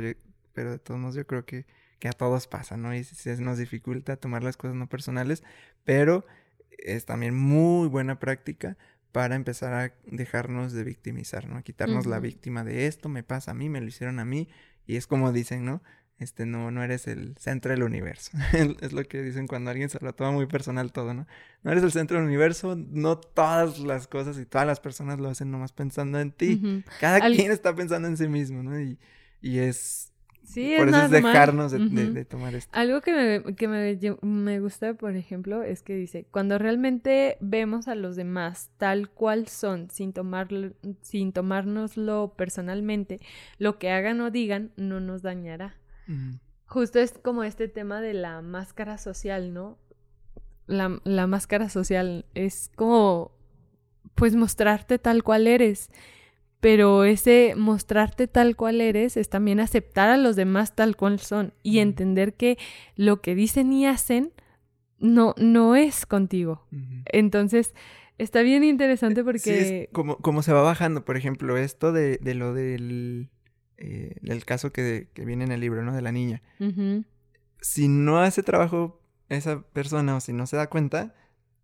[0.53, 1.65] pero de todos modos yo creo que,
[1.99, 2.95] que a todos pasa, ¿no?
[2.95, 5.43] Y se nos dificulta tomar las cosas no personales,
[5.83, 6.25] pero
[6.71, 8.77] es también muy buena práctica
[9.11, 11.57] para empezar a dejarnos de victimizar, ¿no?
[11.57, 14.47] A quitarnos la víctima de esto, me pasa a mí, me lo hicieron a mí,
[14.87, 15.83] y es como dicen, ¿no?
[16.19, 18.31] Este, no, no eres el centro del universo.
[18.81, 21.27] es lo que dicen cuando alguien se lo toma muy personal todo, ¿no?
[21.63, 25.29] No eres el centro del universo, no todas las cosas y todas las personas lo
[25.29, 26.83] hacen nomás pensando en ti.
[26.99, 28.79] Cada quien está pensando en sí mismo, ¿no?
[28.79, 28.97] Y,
[29.41, 30.09] y es...
[30.45, 32.69] Sí, por eso es dejarnos de, tomar esto.
[32.73, 37.87] Algo que, me, que me, me gusta, por ejemplo, es que dice, cuando realmente vemos
[37.87, 40.49] a los demás tal cual son, sin, tomar,
[41.01, 43.21] sin tomárnoslo personalmente,
[43.57, 45.77] lo que hagan o digan no nos dañará.
[46.65, 49.77] Justo es como este tema de la máscara social, ¿no?
[50.65, 53.31] La, la máscara social es como,
[54.15, 55.89] pues, mostrarte tal cual eres.
[56.59, 61.53] Pero ese mostrarte tal cual eres es también aceptar a los demás tal cual son
[61.61, 62.57] y entender que
[62.95, 64.31] lo que dicen y hacen
[64.97, 66.65] no, no es contigo.
[67.05, 67.75] Entonces,
[68.17, 69.89] está bien interesante porque...
[69.91, 73.29] como, como se va bajando, por ejemplo, esto de, de lo del
[73.77, 75.93] eh, el caso que, viene en el libro, ¿no?
[75.93, 76.41] De la niña.
[77.61, 81.13] Si no hace trabajo esa persona o si no se da cuenta,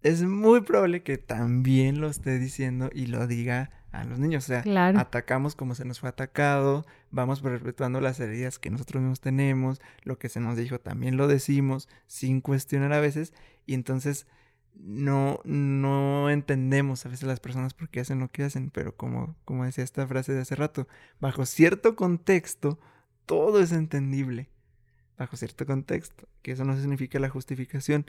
[0.01, 4.45] es muy probable que también lo esté diciendo y lo diga a los niños.
[4.45, 4.64] O sea,
[4.97, 10.18] atacamos como se nos fue atacado, vamos perpetuando las heridas que nosotros mismos tenemos, lo
[10.18, 13.34] que se nos dijo también lo decimos, sin cuestionar a veces,
[13.66, 14.28] y entonces
[14.76, 19.36] no, no entendemos a veces las personas por qué hacen lo que hacen, pero como,
[19.45, 20.88] como decía esta frase de hace rato,
[21.20, 22.80] bajo cierto contexto,
[23.26, 24.49] todo es entendible.
[25.17, 28.05] Bajo cierto contexto, que eso no significa la justificación,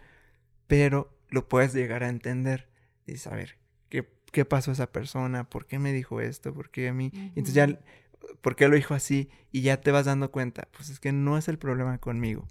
[0.68, 2.70] pero lo puedes llegar a entender
[3.04, 3.58] y saber
[3.88, 7.11] qué, qué pasó a esa persona, por qué me dijo esto, por qué a mí.
[7.34, 7.80] Entonces ya,
[8.40, 9.28] ¿por qué lo dijo así?
[9.50, 12.46] Y ya te vas dando cuenta, pues es que no es el problema conmigo,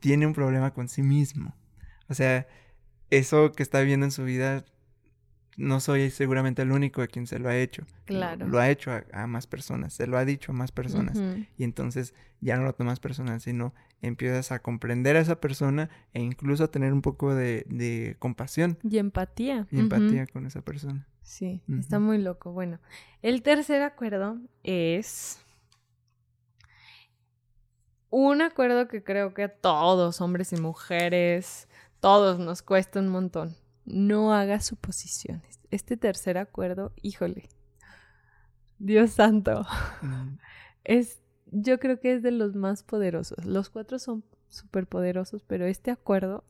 [0.00, 1.54] tiene un problema con sí mismo.
[2.08, 2.48] O sea,
[3.12, 4.64] eso que está viviendo en su vida,
[5.58, 7.84] no soy seguramente el único a quien se lo ha hecho.
[8.06, 8.48] Claro.
[8.48, 11.20] Lo, ha hecho a, más personas, se lo ha dicho a más personas.
[11.58, 16.22] Y entonces ya no lo tomas personal, sino empiezas a comprender a esa persona e
[16.22, 18.78] incluso a tener un poco de, compasión.
[18.82, 19.66] Y empatía.
[19.70, 21.06] Y empatía con esa persona.
[21.22, 22.52] Sí, está muy loco.
[22.52, 22.80] Bueno,
[23.20, 25.38] el tercer acuerdo es
[28.08, 31.68] un acuerdo que creo que todos, hombres y mujeres,
[32.02, 33.56] todos nos cuesta un montón.
[33.84, 35.60] No hagas suposiciones.
[35.70, 37.48] este tercer acuerdo, híjole,
[38.78, 39.64] Dios santo,
[40.84, 43.44] es, yo creo que es de los más poderosos.
[43.46, 46.44] Los cuatro son súper poderosos, pero este acuerdo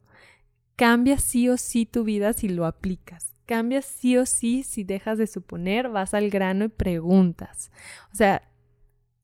[0.74, 3.34] cambia sí o sí tu vida si lo aplicas.
[3.44, 7.70] Cambia sí o sí si dejas de suponer, vas al grano y preguntas.
[8.10, 8.50] O sea,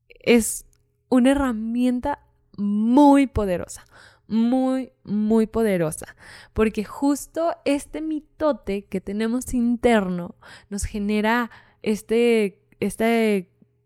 [0.09, 0.67] es
[1.09, 2.21] una herramienta
[2.59, 3.87] muy poderosa,
[4.29, 6.15] muy, muy poderosa,
[6.53, 10.37] porque justo este mitote que tenemos interno
[10.69, 11.51] nos genera
[11.83, 13.07] este, esta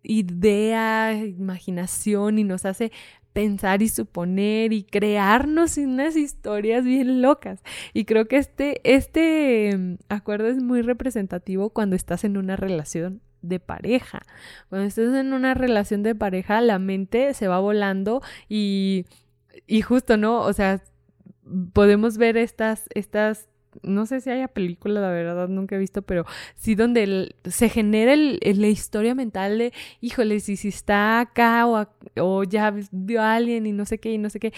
[0.03, 2.90] idea, imaginación y nos hace
[3.32, 7.62] pensar y suponer y crearnos unas historias bien locas.
[7.95, 13.22] Y creo que este, este mm, acuerdo es muy representativo cuando estás en una relación
[13.40, 14.22] de pareja.
[14.68, 19.07] Cuando estás en una relación de pareja, la mente se va volando y,
[19.66, 20.40] y justo, ¿no?
[20.42, 20.82] O sea,
[21.72, 23.48] podemos ver estas, estas
[23.82, 28.14] no sé si haya película, la verdad nunca he visto, pero sí donde se genera
[28.16, 31.86] la historia mental de, híjole, si, si está acá o,
[32.20, 34.52] o, ya vio a alguien y no sé qué y no sé qué,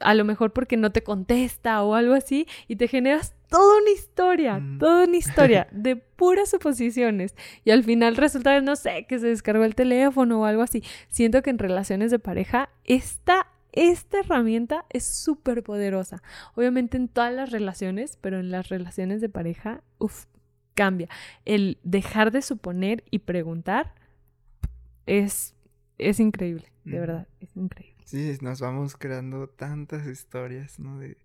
[0.00, 3.90] a lo mejor porque no te contesta o algo así, y te generas toda una
[3.90, 4.78] historia, mm.
[4.78, 7.34] toda una historia de puras suposiciones.
[7.64, 10.82] Y al final resulta, no sé, que se descargó el teléfono o algo así.
[11.08, 16.22] Siento que en relaciones de pareja esta esta herramienta es súper poderosa.
[16.54, 20.26] Obviamente en todas las relaciones, pero en las relaciones de pareja, uff,
[20.74, 21.08] cambia.
[21.44, 23.94] El dejar de suponer y preguntar
[25.06, 25.54] es,
[25.98, 28.02] es increíble, de verdad, es increíble.
[28.04, 30.98] Sí, nos vamos creando tantas historias, ¿no?
[30.98, 31.16] De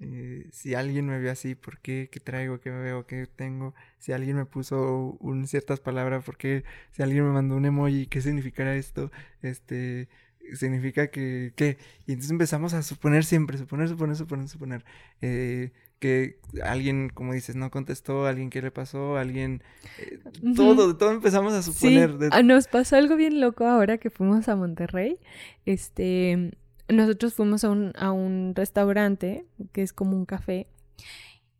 [0.00, 2.08] eh, si alguien me ve así, ¿por qué?
[2.10, 2.58] ¿Qué traigo?
[2.60, 3.06] ¿Qué veo?
[3.06, 3.74] ¿Qué tengo?
[3.98, 6.64] Si alguien me puso un, ciertas palabras, ¿por qué?
[6.92, 9.12] Si alguien me mandó un emoji, ¿qué significará esto?
[9.42, 10.08] Este,
[10.54, 11.78] significa que, ¿qué?
[12.06, 14.84] Y entonces empezamos a suponer siempre, suponer, suponer, suponer, suponer.
[15.20, 19.62] Eh, que alguien, como dices, no contestó, alguien qué le pasó, alguien...
[19.98, 20.18] Eh,
[20.56, 22.16] todo, todo empezamos a suponer.
[22.32, 25.18] Ah, nos pasó algo bien loco ahora que fuimos a Monterrey.
[25.66, 26.52] Este,
[26.88, 30.66] nosotros fuimos a un, a un restaurante que es como un café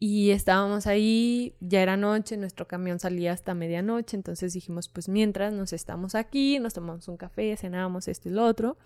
[0.02, 5.52] y estábamos ahí, ya era noche, nuestro camión salía hasta medianoche, entonces dijimos, pues mientras
[5.52, 8.78] nos estamos aquí, nos tomamos un café, cenábamos esto y lo otro.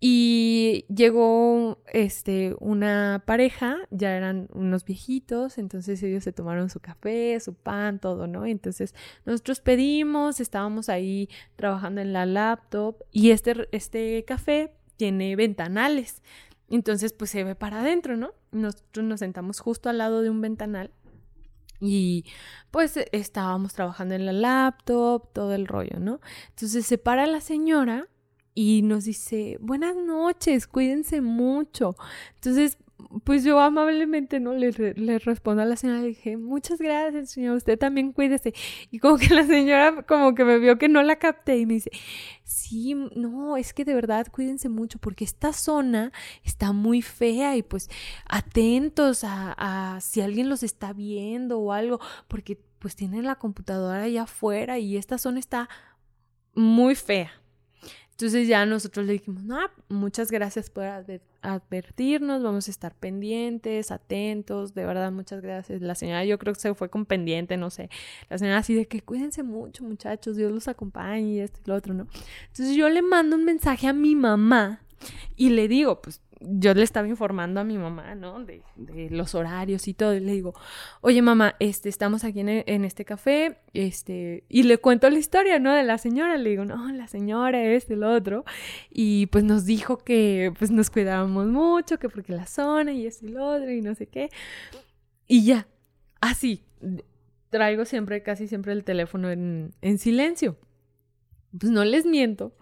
[0.00, 7.40] Y llegó este una pareja, ya eran unos viejitos, entonces ellos se tomaron su café,
[7.40, 8.44] su pan, todo, ¿no?
[8.44, 16.22] Entonces nosotros pedimos, estábamos ahí trabajando en la laptop y este, este café tiene ventanales.
[16.68, 18.32] Entonces, pues se ve para adentro, ¿no?
[18.52, 20.90] Nosotros nos sentamos justo al lado de un ventanal
[21.80, 22.24] y
[22.70, 26.20] pues estábamos trabajando en la laptop, todo el rollo, ¿no?
[26.50, 28.08] Entonces se para la señora
[28.54, 31.96] y nos dice, buenas noches, cuídense mucho.
[32.36, 32.78] Entonces
[33.24, 34.54] pues yo amablemente, ¿no?
[34.54, 38.54] Le, le, respondo a la señora, le dije, muchas gracias, señora, usted también cuídese.
[38.90, 41.74] Y como que la señora como que me vio que no la capté y me
[41.74, 41.90] dice,
[42.44, 47.62] sí, no, es que de verdad cuídense mucho porque esta zona está muy fea y
[47.62, 47.88] pues
[48.28, 54.02] atentos a, a si alguien los está viendo o algo, porque pues tienen la computadora
[54.02, 55.68] allá afuera y esta zona está
[56.54, 57.30] muy fea.
[58.10, 60.84] Entonces ya nosotros le dijimos, no, muchas gracias por
[61.44, 65.82] advertirnos, vamos a estar pendientes, atentos, de verdad, muchas gracias.
[65.82, 67.90] La señora yo creo que se fue con pendiente, no sé.
[68.30, 71.76] La señora así de que cuídense mucho, muchachos, Dios los acompañe y esto y lo
[71.76, 72.06] otro, ¿no?
[72.48, 74.80] Entonces yo le mando un mensaje a mi mamá
[75.36, 78.44] y le digo, pues yo le estaba informando a mi mamá, ¿no?
[78.44, 78.62] De,
[79.10, 80.14] los horarios y todo.
[80.14, 80.54] Y le digo,
[81.00, 85.72] oye mamá, este, estamos aquí en, este café, este, y le cuento la historia, ¿no?
[85.72, 86.36] De la señora.
[86.36, 88.44] Le digo, no, la señora, este, el otro.
[88.90, 93.26] Y pues nos dijo que pues nos cuidábamos mucho, que porque la zona y esto
[93.26, 94.30] y lo otro y no sé qué.
[95.26, 95.66] Y ya,
[96.20, 96.64] así,
[97.50, 100.56] traigo siempre, casi siempre el teléfono en, en silencio.
[101.58, 102.52] Pues no les miento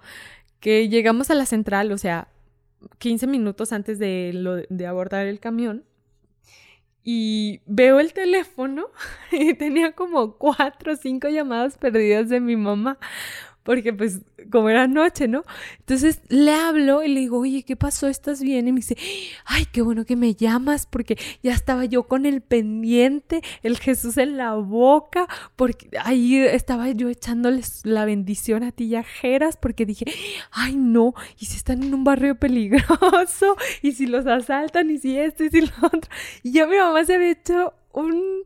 [0.60, 2.28] que llegamos a la central, o sea,
[2.98, 5.84] 15 minutos antes de, lo, de abordar el camión
[7.04, 8.86] y veo el teléfono
[9.32, 12.98] y tenía como cuatro o cinco llamadas perdidas de mi mamá
[13.62, 15.44] porque pues como era noche, ¿no?
[15.78, 18.08] Entonces le hablo y le digo, oye, ¿qué pasó?
[18.08, 18.68] ¿Estás bien?
[18.68, 18.96] Y me dice,
[19.44, 24.16] ay, qué bueno que me llamas porque ya estaba yo con el pendiente, el Jesús
[24.18, 30.06] en la boca, porque ahí estaba yo echándoles la bendición a tillajeras porque dije,
[30.50, 35.18] ay, no, y si están en un barrio peligroso, y si los asaltan, y si
[35.18, 36.10] esto, y si lo otro.
[36.42, 38.44] Y ya mi mamá se había hecho un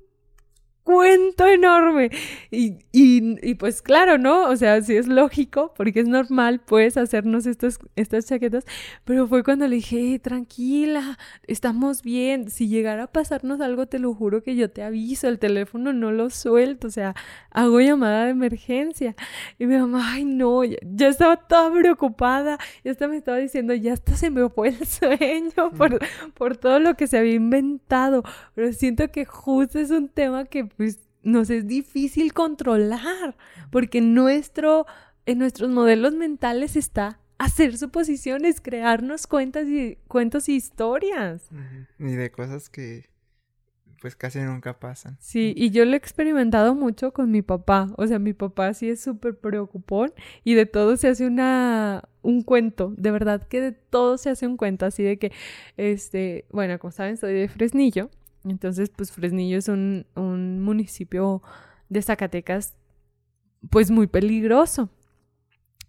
[0.86, 2.10] cuento enorme.
[2.50, 4.48] Y, y, pues claro, ¿no?
[4.48, 8.64] O sea, sí es lógico, porque es normal, pues, hacernos estas, estas chaquetas.
[9.04, 11.18] Pero fue cuando le dije, tranquila,
[11.48, 12.50] estamos bien.
[12.50, 15.26] Si llegara a pasarnos algo, te lo juro que yo te aviso.
[15.26, 17.16] El teléfono no lo suelto, o sea,
[17.50, 19.16] hago llamada de emergencia.
[19.58, 20.78] Y mi mamá, ay, no, ya,
[21.08, 22.58] estaba toda preocupada.
[22.84, 25.98] Ya hasta me estaba diciendo, ya hasta se me fue el sueño por,
[26.34, 28.22] por todo lo que se había inventado.
[28.54, 33.36] Pero siento que justo es un tema que pues nos es difícil controlar,
[33.70, 34.86] porque nuestro,
[35.26, 41.48] en nuestros modelos mentales está hacer suposiciones, crearnos cuentas y, cuentos y historias.
[41.98, 43.08] Y de cosas que
[44.00, 45.16] pues casi nunca pasan.
[45.20, 47.92] Sí, y yo lo he experimentado mucho con mi papá.
[47.96, 50.12] O sea, mi papá sí es súper preocupón
[50.44, 52.94] y de todo se hace una un cuento.
[52.96, 54.86] De verdad que de todo se hace un cuento.
[54.86, 55.32] Así de que,
[55.76, 58.10] este, bueno, como saben, soy de Fresnillo.
[58.48, 61.42] Entonces, pues Fresnillo es un, un municipio
[61.88, 62.76] de Zacatecas,
[63.70, 64.90] pues muy peligroso.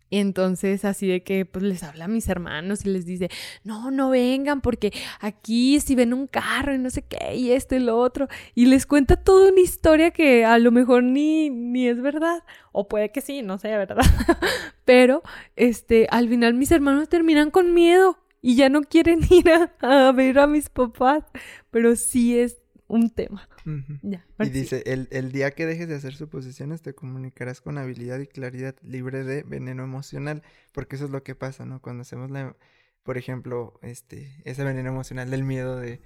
[0.10, 3.30] Y entonces así de que pues les habla a mis hermanos y les dice,
[3.66, 7.76] no, no vengan porque aquí si ven un carro y no sé qué y esto
[7.76, 8.28] y lo otro.
[8.56, 12.44] Y les cuenta toda una historia que a lo mejor ni, ni es verdad.
[12.72, 13.98] O puede que sí, no sé, ¿verdad?
[14.86, 15.24] Pero
[15.58, 19.50] este, al final mis hermanos terminan con miedo y ya no quieren ir
[19.82, 21.24] a, ver a mis papás,
[21.72, 22.58] pero sí es
[22.88, 23.50] un tema.
[23.66, 28.28] y dice, el, el, día que dejes de hacer suposiciones te comunicarás con habilidad y
[28.28, 31.82] claridad libre de veneno emocional, porque eso es lo que pasa, ¿no?
[31.82, 32.56] Cuando hacemos la,
[33.04, 36.02] por ejemplo, este, ese veneno emocional del miedo de,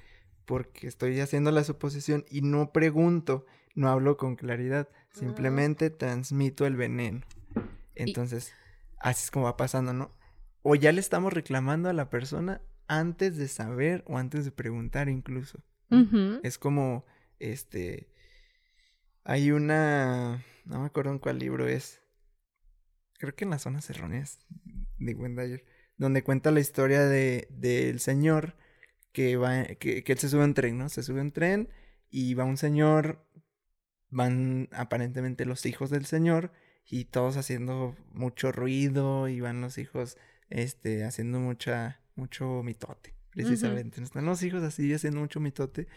[0.46, 6.76] porque estoy haciendo la suposición y no pregunto, no hablo con claridad, simplemente transmito el
[6.76, 7.22] veneno.
[7.96, 8.54] Entonces,
[9.00, 10.12] así es como va pasando, ¿no?
[10.64, 15.10] O ya le estamos reclamando a la persona antes de saber o antes de preguntar
[15.10, 15.64] incluso.
[16.44, 17.06] Es como,
[17.40, 18.08] este,
[19.26, 22.02] hay una, no me acuerdo en cuál libro es,
[23.18, 24.40] creo que en las zonas erróneas
[25.00, 25.66] de Wendayer,
[25.98, 28.56] donde cuenta la historia de del señor
[29.12, 30.88] que va, que, que él se sube en tren, ¿no?
[30.88, 31.70] Se sube en tren
[32.10, 33.26] y va un señor,
[34.10, 36.54] van aparentemente los hijos del señor
[36.86, 40.18] y todos haciendo mucho ruido y van los hijos
[40.52, 44.04] este, haciendo mucha, mucho mitote, precisamente.
[44.04, 45.88] Están los hijos así haciendo mucho mitote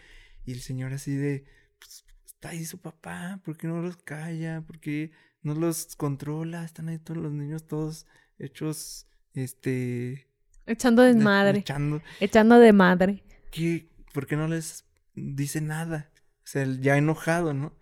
[0.45, 1.45] y el señor así de,
[1.77, 4.61] pues, está ahí su papá, ¿por qué no los calla?
[4.61, 5.11] ¿Por qué
[5.43, 6.63] no los controla?
[6.63, 8.07] Están ahí todos los niños todos
[8.39, 10.27] hechos, este...
[10.65, 11.59] Echando desmadre.
[11.59, 12.01] Echando.
[12.19, 13.23] Echando de madre.
[13.51, 13.87] ¿Qué?
[14.13, 16.09] ¿Por qué no les dice nada?
[16.43, 17.77] O sea, ya enojado, ¿no?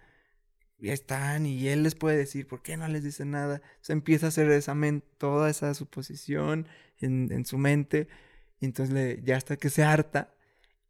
[0.84, 3.61] Ya están y él les puede decir, ¿por qué no les dice nada?
[3.81, 4.75] Se empieza a hacer esa
[5.17, 6.67] toda esa suposición
[6.99, 8.09] en, en su mente
[8.59, 10.34] y entonces le, ya hasta que se harta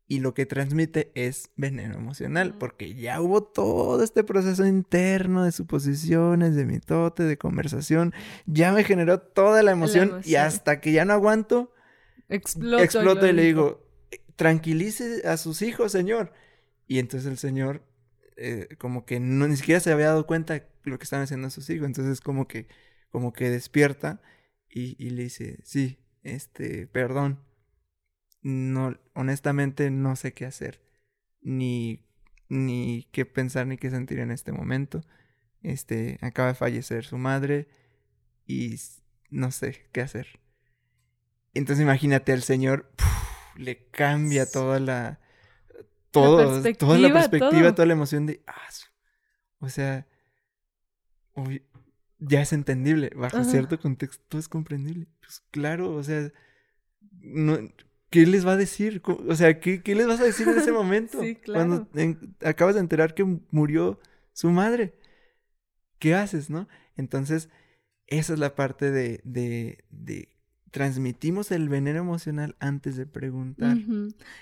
[0.08, 5.52] y lo que transmite es veneno emocional, porque ya hubo todo este proceso interno de
[5.52, 8.14] suposiciones, de mitote, de conversación,
[8.46, 11.72] ya me generó toda la emoción, y hasta que ya no aguanto,
[12.30, 13.88] exploto, exploto y le digo,
[14.36, 16.34] tranquilice a sus hijos, señor.
[16.86, 17.82] Y entonces el señor
[18.38, 21.50] eh, como que no, ni siquiera se había dado cuenta de lo que estaban haciendo
[21.50, 21.86] sus hijos.
[21.88, 22.68] Entonces como que,
[23.10, 24.22] como que despierta
[24.70, 27.40] y, y le dice, sí, este, perdón.
[28.42, 30.82] No, honestamente no sé qué hacer.
[31.42, 32.06] Ni,
[32.50, 35.04] ni qué pensar ni qué sentir en este momento.
[35.62, 37.68] Este, acaba de fallecer su madre
[38.46, 38.76] y
[39.30, 40.40] no sé qué hacer.
[41.54, 42.92] Entonces imagínate al señor,
[43.56, 45.20] le cambia toda la,
[46.14, 48.70] todo, toda la perspectiva, toda la emoción de, ah,
[49.60, 50.08] o sea,
[52.20, 55.08] ya es entendible, bajo cierto contexto es comprendible.
[55.20, 56.32] Pues claro, o sea,
[57.20, 57.58] no,
[58.10, 59.02] ¿qué les va a decir?
[59.06, 61.22] O sea, ¿qué, qué les vas a decir en ese momento?
[61.22, 61.88] sí, claro.
[61.92, 64.00] Cuando acabas de enterar que murió
[64.32, 64.94] su madre.
[66.00, 66.68] ¿Qué haces, no?
[66.98, 67.50] Entonces,
[68.08, 70.33] esa es la parte de, de, de
[70.74, 73.78] transmitimos el veneno emocional antes de preguntar.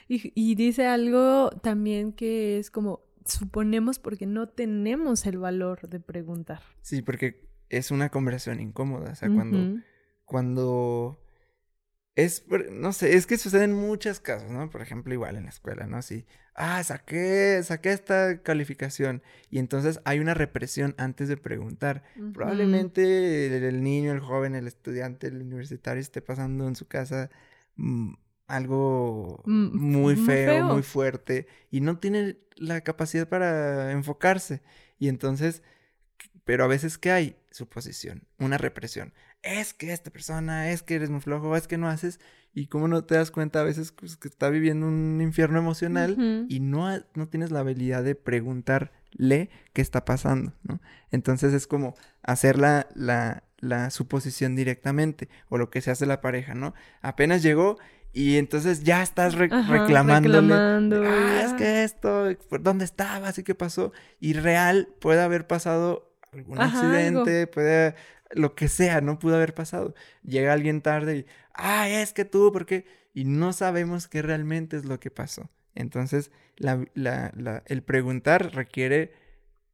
[0.08, 6.00] y, y, dice algo también que es como suponemos porque no tenemos el valor de
[6.00, 6.62] preguntar.
[6.82, 9.12] Sí, porque es una conversación incómoda.
[9.12, 9.82] O sea, cuando,
[10.24, 11.22] cuando
[12.16, 14.70] es, no sé, es que suceden muchas casos, ¿no?
[14.70, 16.02] Por ejemplo, igual en la escuela, ¿no?
[16.02, 16.26] Si,
[16.56, 22.04] ah, saqué, saqué esta calificación y entonces hay una represión antes de preguntar.
[22.34, 27.30] Probablemente el, niño, el joven, el estudiante, el universitario esté pasando en su casa
[27.76, 28.14] mm,
[28.48, 34.62] algo mm, muy, feo, muy fuerte y no tiene la capacidad para enfocarse.
[35.00, 35.64] Y entonces,
[36.44, 37.36] pero a veces, ¿qué hay?
[37.52, 39.14] Suposición, una represión
[39.44, 42.20] es que esta persona, es que eres muy flojo, es que no haces,
[42.54, 46.46] y cómo no te das cuenta a veces pues, que está viviendo un infierno emocional
[46.50, 50.82] y no, no tienes la habilidad de preguntar lee qué está pasando, ¿no?
[51.12, 56.22] Entonces es como hacer la, la, la suposición directamente, o lo que se hace la
[56.22, 56.74] pareja, ¿no?
[57.02, 57.78] Apenas llegó
[58.14, 60.54] y entonces ya estás reclamándole.
[60.54, 63.94] Ah, es que esto, ¿dónde estabas y qué pasó?
[64.20, 67.96] Y real puede haber pasado algún accidente, puede
[68.34, 69.94] lo que sea, no pudo haber pasado.
[70.24, 72.86] Llega alguien tarde y, ah, es que tú, ¿por qué?
[73.14, 75.50] Y no sabemos qué realmente es lo que pasó.
[75.76, 79.14] Entonces, la, la, la, el preguntar requiere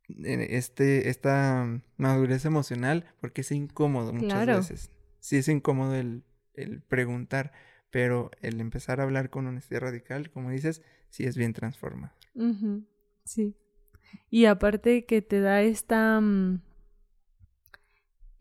[0.09, 4.91] eh, este, esta madurez emocional porque es incómodo muchas veces.
[5.19, 7.51] Sí es incómodo el, el, preguntar,
[7.89, 12.15] pero el empezar a hablar con honestidad radical, como dices, sí es bien transformador.
[13.23, 13.55] Sí.
[14.29, 16.19] Y aparte que te da esta...
[16.19, 16.61] Mm,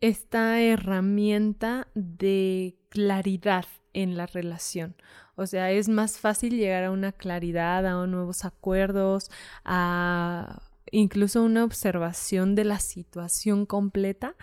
[0.01, 4.95] esta herramienta de claridad en la relación.
[5.35, 9.31] O sea, es más fácil llegar a una claridad, a nuevos acuerdos,
[9.65, 10.61] a
[10.91, 14.35] incluso una observación de la situación completa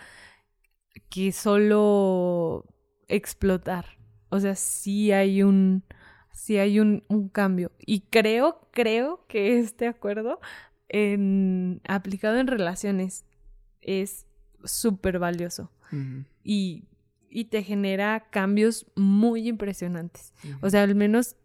[1.09, 2.65] que solo
[3.07, 3.97] explotar.
[4.29, 5.83] O sea, sí hay un,
[6.49, 7.71] hay un, un cambio.
[7.79, 10.39] Y creo, creo que este acuerdo
[10.95, 13.25] en, aplicado en relaciones
[13.81, 14.25] es
[14.63, 15.71] súper valioso.
[16.43, 16.85] y,
[17.29, 20.33] y, te genera cambios muy impresionantes.
[20.61, 21.35] O sea, al menos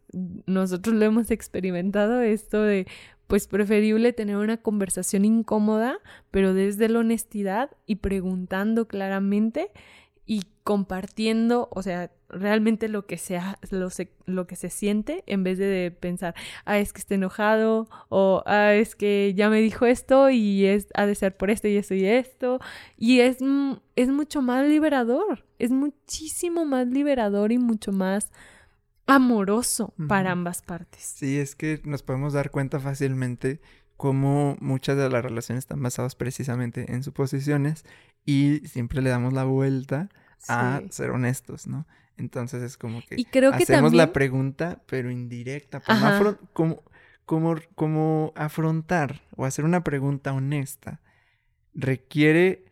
[0.46, 2.86] nosotros lo hemos experimentado esto de,
[3.26, 5.98] pues preferible tener una conversación incómoda,
[6.30, 9.70] pero desde la honestidad y preguntando claramente
[10.26, 13.88] y compartiendo, o sea, realmente lo que sea, lo,
[14.26, 18.74] lo, que se siente en vez de pensar, ah, es que está enojado o ah,
[18.74, 21.94] es que ya me dijo esto y es, ha de ser por esto y esto
[21.94, 22.60] y esto.
[22.96, 23.38] Y es,
[23.96, 28.30] es mucho más liberador, es muchísimo más liberador y mucho más
[29.06, 31.02] amoroso para ambas partes.
[31.02, 33.60] Sí, es que nos podemos dar cuenta fácilmente
[33.96, 37.84] cómo muchas de las relaciones están basadas precisamente en suposiciones
[38.24, 40.08] y siempre le damos la vuelta
[40.48, 41.86] a ser honestos, ¿no?
[42.20, 43.16] Entonces es como que,
[43.52, 45.80] hacemos la pregunta, pero indirecta.
[46.52, 46.82] como,
[47.24, 51.00] como, como afrontar o hacer una pregunta honesta
[51.74, 52.66] requiere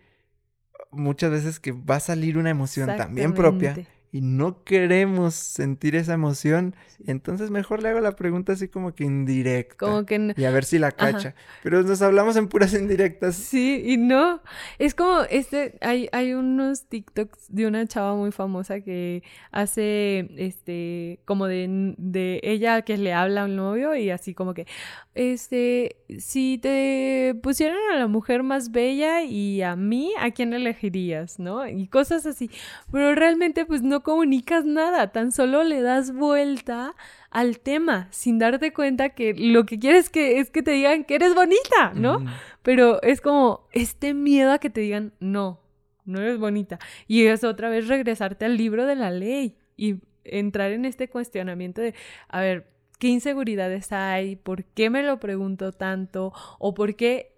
[0.90, 3.74] muchas veces que va a salir una emoción también propia
[4.10, 6.74] y no queremos sentir esa emoción,
[7.06, 9.76] entonces mejor le hago la pregunta así como que indirecta.
[9.76, 11.34] Como que Y a ver si la cacha.
[11.62, 13.36] Pero nos hablamos en puras indirectas.
[13.36, 14.40] Sí, y no.
[14.78, 21.20] Es como este, hay, hay unos TikToks de una chava muy famosa que hace este,
[21.24, 24.66] como de, de ella que le habla a un novio y así como que,
[25.14, 31.38] este, si te pusieran a la mujer más bella y a mí, ¿a quién elegirías?
[31.38, 31.66] ¿No?
[31.68, 32.50] Y cosas así.
[32.90, 36.94] Pero realmente pues no comunicas nada, tan solo le das vuelta
[37.30, 41.14] al tema sin darte cuenta que lo que quieres que es que te digan que
[41.16, 42.24] eres bonita, ¿no?
[42.62, 45.60] Pero es como este miedo a que te digan no,
[46.04, 46.78] no eres bonita.
[47.06, 51.80] Y es otra vez regresarte al libro de la ley y entrar en este cuestionamiento
[51.80, 51.94] de,
[52.28, 52.66] a ver,
[52.98, 54.36] ¿qué inseguridades hay?
[54.36, 56.32] ¿Por qué me lo pregunto tanto?
[56.58, 57.34] ¿O por qué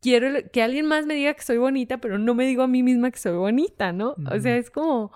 [0.00, 2.82] quiero que alguien más me diga que soy bonita, pero no me digo a mí
[2.82, 4.14] misma que soy bonita, ¿no?
[4.30, 5.12] O sea, es como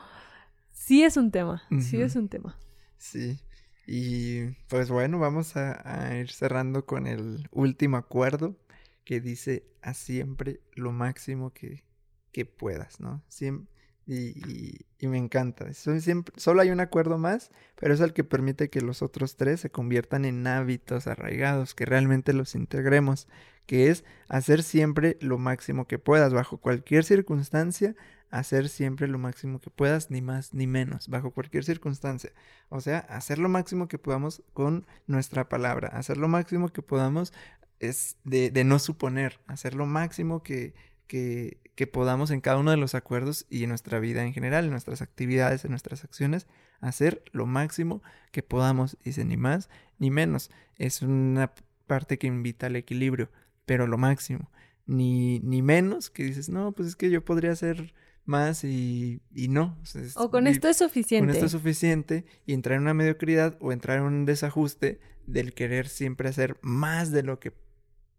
[0.83, 2.59] sí es un tema, sí es un tema.
[2.99, 3.39] Sí.
[3.87, 8.57] Y pues bueno, vamos a, ir cerrando con el último acuerdo
[9.05, 11.85] que dice a siempre lo máximo que,
[12.33, 13.23] que puedas, ¿no?
[13.29, 13.73] Siempre,
[14.07, 15.73] y, y, me encanta.
[15.73, 19.61] Siempre, solo hay un acuerdo más, pero es el que permite que los otros tres
[19.61, 23.29] se conviertan en hábitos arraigados, que realmente los integremos,
[23.67, 27.95] que es hacer siempre lo máximo que puedas, bajo cualquier circunstancia,
[28.33, 32.33] hacer siempre lo máximo que puedas, ni más ni menos, bajo cualquier circunstancia.
[32.71, 37.33] O sea, hacer lo máximo que podamos con nuestra palabra, hacer lo máximo que podamos
[37.79, 40.75] es de, de no suponer, hacer lo máximo que,
[41.07, 44.65] que, que, podamos en cada uno de los acuerdos y en nuestra vida en general,
[44.65, 46.47] en nuestras actividades, en nuestras acciones,
[46.81, 49.69] hacer lo máximo que podamos, dice, ni más
[49.99, 50.51] ni menos.
[50.77, 51.53] Es una
[51.87, 53.29] parte que invita al equilibrio,
[53.67, 54.51] pero lo máximo.
[54.87, 57.93] Ni, ni menos que dices, no, pues es que yo podría hacer
[58.25, 59.79] más y, y no.
[60.17, 61.27] O, con esto es suficiente.
[61.27, 65.55] Con esto es suficiente y entrar en una mediocridad o entrar en un desajuste del
[65.55, 67.53] querer siempre hacer más de lo que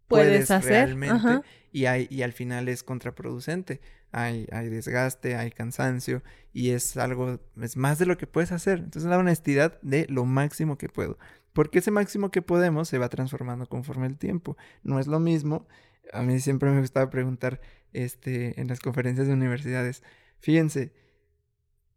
[0.08, 1.42] puedes, hacer realmente
[1.72, 3.82] y, hay, y al final es contraproducente.
[4.12, 6.22] Hay, hay desgaste, hay cansancio
[6.54, 8.80] y es algo, es más de lo que puedes hacer.
[8.80, 11.18] Entonces la honestidad de lo máximo que puedo.
[11.52, 14.58] Porque ese máximo que podemos se va transformando conforme el tiempo.
[14.84, 15.68] No es lo mismo.
[16.12, 17.62] A mí siempre me gustaba preguntar,
[17.94, 20.04] este, en las conferencias de universidades.
[20.40, 20.92] Fíjense,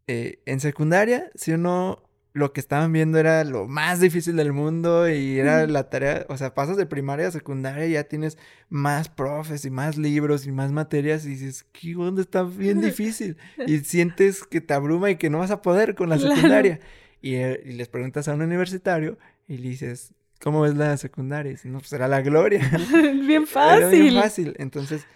[0.07, 5.09] eh, en secundaria, si uno lo que estaban viendo era lo más difícil del mundo
[5.09, 8.37] y era la tarea, o sea, pasas de primaria a secundaria y ya tienes
[8.69, 13.39] más profes y más libros y más materias y dices, ¿qué onda está bien difícil?
[13.67, 16.79] y sientes que te abruma y que no vas a poder con la secundaria.
[17.23, 21.51] Y, eh, y, les preguntas a un universitario y le dices, ¿cómo ves la secundaria?
[21.51, 22.61] Y dices, no, pues era la gloria.
[23.27, 23.83] bien fácil.
[23.83, 24.55] Era bien fácil.
[24.59, 25.07] Entonces,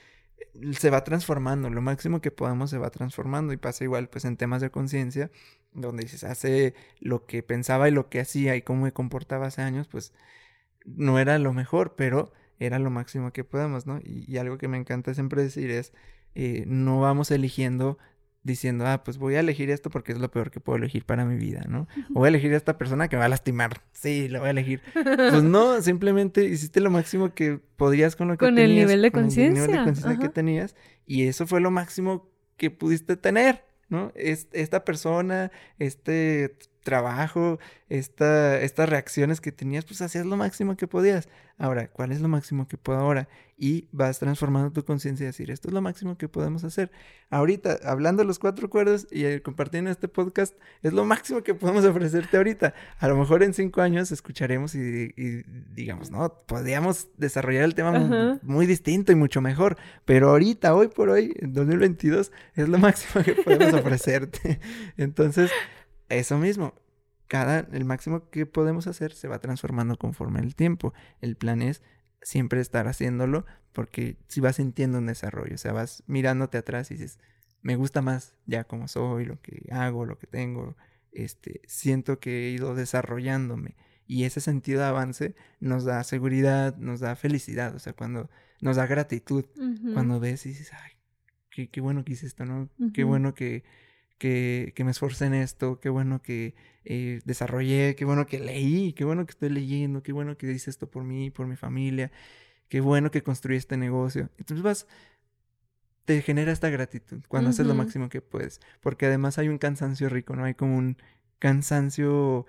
[0.72, 4.36] se va transformando, lo máximo que podamos se va transformando y pasa igual pues en
[4.36, 5.30] temas de conciencia,
[5.72, 9.62] donde dices, hace lo que pensaba y lo que hacía y cómo me comportaba hace
[9.62, 10.12] años, pues
[10.84, 14.00] no era lo mejor, pero era lo máximo que podemos, ¿no?
[14.04, 15.92] Y, algo que me encanta siempre decir es,
[16.34, 17.98] eh, no vamos eligiendo
[18.42, 21.24] diciendo, ah, pues voy a elegir esto porque es lo peor que puedo elegir para
[21.24, 21.86] mi vida, ¿no?
[22.14, 23.82] O voy a elegir a esta persona que me va a lastimar.
[23.92, 24.80] Sí, lo voy a elegir.
[24.92, 28.70] Pues no, simplemente hiciste lo máximo que podías con lo que con tenías.
[28.70, 29.66] El nivel de conciencia.
[29.66, 30.74] Con el nivel de conciencia que tenías.
[31.06, 34.12] Y eso fue lo máximo que pudiste tener, ¿no?
[34.14, 37.58] Es, esta persona, este trabajo,
[37.88, 41.28] esta, estas reacciones que tenías, pues hacías lo máximo que podías.
[41.58, 43.28] Ahora, ¿cuál es lo máximo que puedo ahora?
[43.58, 46.90] Y vas transformando tu conciencia y decir, esto es lo máximo que podemos hacer.
[47.28, 51.54] Ahorita, hablando de los cuatro cuerdos y eh, compartiendo este podcast, es lo máximo que
[51.54, 52.72] podemos ofrecerte ahorita.
[52.98, 55.12] A lo mejor en cinco años escucharemos y,
[55.74, 59.76] digamos, no, podríamos desarrollar el tema muy, muy, distinto y mucho mejor.
[60.06, 64.60] Pero ahorita, hoy por hoy, en 2022, es lo máximo que podemos ofrecerte.
[64.96, 65.50] Entonces,
[66.16, 66.74] eso mismo,
[67.26, 70.92] cada, el máximo que podemos hacer se va transformando conforme el tiempo.
[71.20, 71.82] El plan es
[72.22, 76.94] siempre estar haciéndolo porque si vas sintiendo un desarrollo, o sea, vas mirándote atrás y
[76.94, 77.18] dices,
[77.62, 80.76] me gusta más ya como soy, lo que hago, lo que tengo,
[81.12, 86.98] este, siento que he ido desarrollándome y ese sentido de avance nos da seguridad, nos
[86.98, 88.28] da felicidad, o sea, cuando
[88.60, 89.44] nos da gratitud,
[89.94, 90.92] cuando ves y dices, ay,
[91.48, 92.68] qué, qué bueno que hice esto, ¿no?
[92.92, 93.62] Qué bueno que
[94.20, 96.54] que, me esforcé en esto, qué bueno que
[96.84, 100.70] eh, desarrollé, qué bueno que leí, qué bueno que estoy leyendo, qué bueno que hice
[100.70, 102.12] esto por mí, por mi familia,
[102.68, 104.28] qué bueno que construí este negocio.
[104.36, 104.86] Entonces vas,
[106.04, 110.10] te genera esta gratitud cuando haces lo máximo que puedes, porque además hay un cansancio
[110.10, 110.44] rico, ¿no?
[110.44, 110.98] Hay como un
[111.38, 112.46] cansancio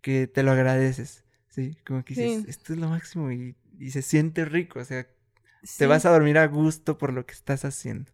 [0.00, 1.76] que te lo agradeces, ¿sí?
[1.84, 3.56] Como que dices, esto es lo máximo y,
[3.90, 5.08] se siente rico, o sea,
[5.78, 8.12] te vas a dormir a gusto por lo que estás haciendo.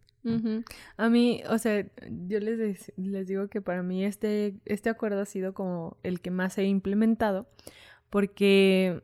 [0.97, 1.87] A mí, o sea,
[2.27, 6.31] yo les, les digo que para mí este, este acuerdo ha sido como el que
[6.31, 7.47] más he implementado,
[8.11, 9.03] porque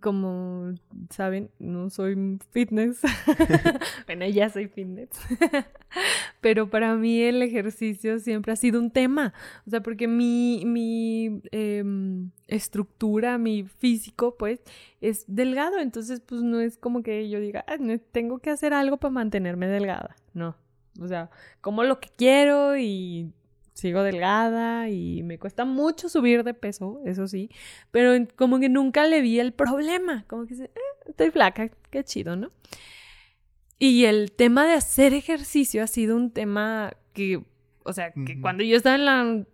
[0.00, 0.74] como
[1.10, 3.00] saben, no soy fitness.
[4.06, 5.10] bueno, ya soy fitness.
[6.40, 9.32] Pero para mí el ejercicio siempre ha sido un tema.
[9.66, 14.60] O sea, porque mi, mi em, estructura, mi físico, pues,
[15.00, 15.78] es delgado.
[15.78, 17.64] Entonces, pues no es como que yo diga,
[18.12, 20.16] tengo que hacer algo para mantenerme delgada.
[20.34, 20.56] No.
[21.00, 21.30] O sea,
[21.60, 23.32] como lo que quiero y
[23.76, 27.50] sigo delgada y me cuesta mucho subir de peso, eso sí,
[27.90, 30.70] pero como que nunca le vi el problema, como que eh,
[31.06, 32.50] estoy flaca, qué chido, ¿no?
[33.78, 37.44] Y el tema de hacer ejercicio ha sido un tema que,
[37.84, 39.44] o sea, que cuando yo estaba en la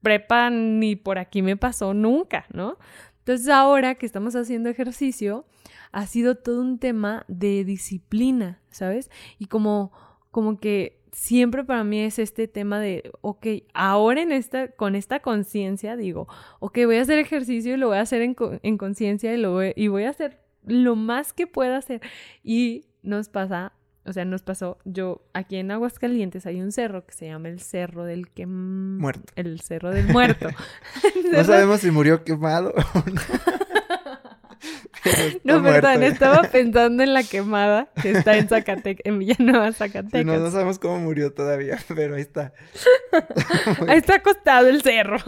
[0.00, 2.78] prepa ni por aquí me pasó nunca, ¿no?
[3.18, 5.44] Entonces ahora que estamos haciendo ejercicio,
[5.90, 9.10] ha sido todo un tema de disciplina, ¿sabes?
[9.40, 9.90] Y como,
[10.30, 15.20] como que siempre para mí es este tema de, ok, ahora en esta, con esta
[15.20, 16.28] conciencia digo,
[16.60, 19.52] ok, voy a hacer ejercicio y lo voy a hacer en, en conciencia y, lo
[19.52, 22.02] voy, y voy a hacer lo más que pueda hacer.
[22.44, 23.72] Y nos pasa,
[24.04, 27.60] o sea, nos pasó, yo, aquí en Aguascalientes hay un cerro que se llama el
[27.60, 28.44] Cerro del que...
[28.46, 29.32] Muerto.
[29.36, 30.50] El Cerro del Muerto.
[31.32, 33.22] no sabemos si murió quemado o no.
[35.44, 40.24] no, perdón, estaba pensando en la quemada que está en Zacatecas, en Villanueva, Zacatecas.
[40.24, 42.52] no, no sabemos cómo murió todavía, pero ahí está.
[43.88, 45.18] ahí está acostado el cerro.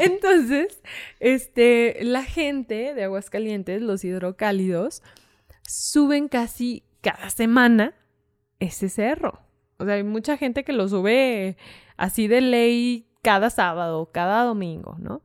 [0.00, 0.80] Entonces,
[1.18, 5.02] este, la gente de Aguascalientes, los hidrocálidos,
[5.66, 7.94] suben casi cada semana
[8.58, 9.40] ese cerro.
[9.78, 11.56] O sea, hay mucha gente que lo sube
[11.96, 15.22] así de ley cada sábado, cada domingo, ¿no?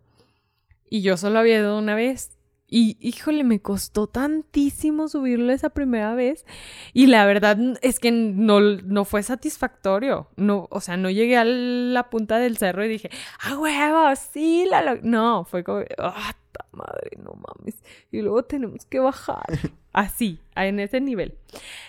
[0.90, 2.35] Y yo solo había ido una vez.
[2.68, 6.46] Y híjole, me costó tantísimo subirlo esa primera vez.
[6.94, 10.28] Y la verdad es que no, no fue satisfactorio.
[10.36, 13.10] No, o sea, no llegué a la punta del cerro y dije,
[13.42, 14.16] ¡ah, huevo!
[14.16, 16.36] Sí, la No, fue como, ¡ah,
[16.72, 17.12] madre!
[17.24, 17.84] No mames.
[18.12, 19.46] Y luego tenemos que bajar.
[19.94, 21.38] Así, en ese nivel.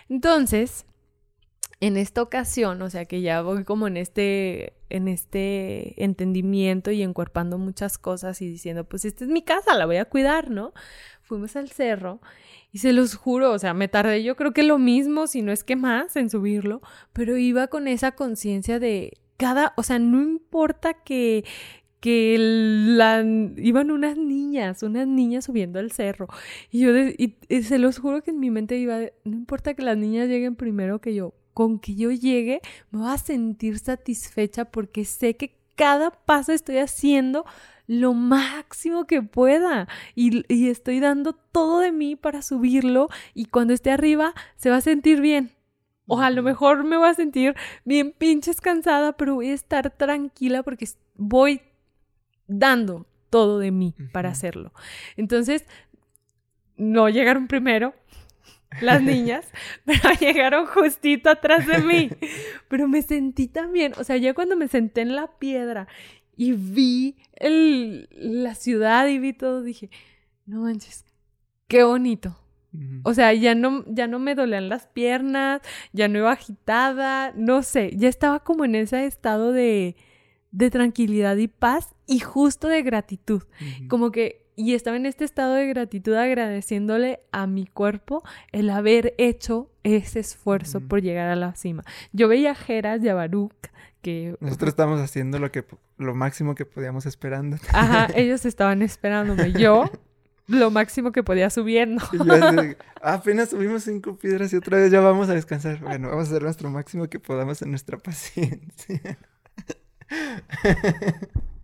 [0.08, 0.86] Entonces,
[1.80, 7.02] en esta ocasión, o sea que ya voy como en este, en este entendimiento y
[7.02, 10.72] encuerpando muchas cosas y diciendo, pues esta es mi casa, la voy a cuidar, ¿no?
[11.22, 12.20] Fuimos al cerro
[12.72, 15.52] y se los juro, o sea, me tardé yo creo que lo mismo, si no
[15.52, 16.80] es que más, en subirlo,
[17.12, 21.44] pero iba con esa conciencia de cada, o sea, no importa que,
[22.00, 23.22] que la,
[23.56, 26.28] iban unas niñas, unas niñas subiendo el cerro.
[26.70, 29.96] Y yo y, se los juro que en mi mente iba, no importa que las
[29.96, 32.60] niñas lleguen primero que yo, con que yo llegue
[32.90, 37.46] me voy a sentir satisfecha porque sé que cada paso estoy haciendo
[37.86, 43.72] lo máximo que pueda y, y, estoy dando todo de mí para subirlo y cuando
[43.72, 45.52] esté arriba se va a sentir bien.
[46.06, 47.56] O a lo mejor me voy a sentir
[47.86, 51.62] bien pinches cansada, pero voy a estar tranquila porque voy
[52.46, 54.74] dando todo de mí para hacerlo.
[55.16, 55.64] Entonces,
[56.76, 57.94] no llegaron primero
[58.80, 59.46] las niñas,
[59.84, 62.10] pero llegaron justito atrás de mí.
[62.68, 65.88] Pero me sentí también, o sea, ya cuando me senté en la piedra
[66.36, 69.90] y vi el, la ciudad y vi todo, dije,
[70.44, 71.04] no manches,
[71.68, 72.38] qué bonito.
[73.04, 75.62] O sea, ya no, ya no me dolían las piernas,
[75.92, 79.96] ya no iba agitada, no sé, ya estaba como en ese estado de,
[80.50, 83.42] de tranquilidad y paz y justo de gratitud.
[83.88, 88.22] Como que, y estaba en este estado de gratitud agradeciéndole a mi cuerpo
[88.52, 91.84] el haber hecho ese esfuerzo por llegar a la cima.
[92.12, 93.52] Yo veía a Jeras y a Baruch
[94.00, 94.34] que...
[94.40, 95.64] Nosotros estábamos haciendo lo, que,
[95.98, 97.58] lo máximo que podíamos esperando.
[97.72, 99.52] Ajá, ellos estaban esperándome.
[99.52, 99.90] Yo
[100.46, 102.02] lo máximo que podía subiendo.
[103.02, 105.80] apenas subimos cinco piedras y otra vez ya vamos a descansar.
[105.80, 109.18] Bueno, vamos a hacer nuestro máximo que podamos en nuestra paciencia.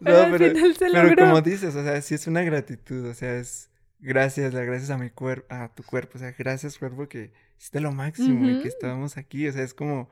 [0.00, 4.90] no, pero, como dices, o sea, sí es una gratitud, o sea, es gracias, gracias
[4.90, 8.62] a mi cuerpo, a tu cuerpo, o sea, gracias cuerpo que hiciste lo máximo y
[8.62, 10.10] que estábamos aquí, o sea, es como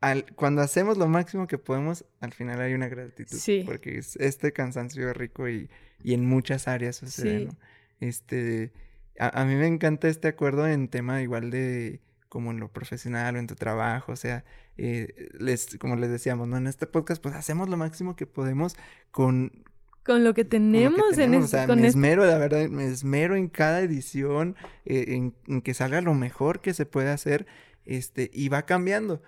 [0.00, 3.62] al, cuando hacemos lo máximo que podemos, al final hay una gratitud, sí.
[3.66, 5.70] porque es, este cansancio rico y,
[6.02, 7.56] y en muchas áreas sucede, ¿no?
[7.98, 8.72] Este,
[9.18, 13.36] a, a mí me encanta este acuerdo en tema igual de como en lo profesional
[13.36, 14.44] o en tu trabajo, o sea,
[14.76, 16.56] eh, les, como les decíamos, ¿no?
[16.56, 18.76] En este podcast, pues hacemos lo máximo que podemos
[19.10, 19.64] con...
[20.04, 23.80] Con lo que tenemos, en o sea, me esmero, la verdad, me esmero en cada
[23.80, 24.54] edición,
[24.84, 27.46] eh, en, que salga lo mejor que se puede hacer,
[27.84, 29.20] este, y va cambiando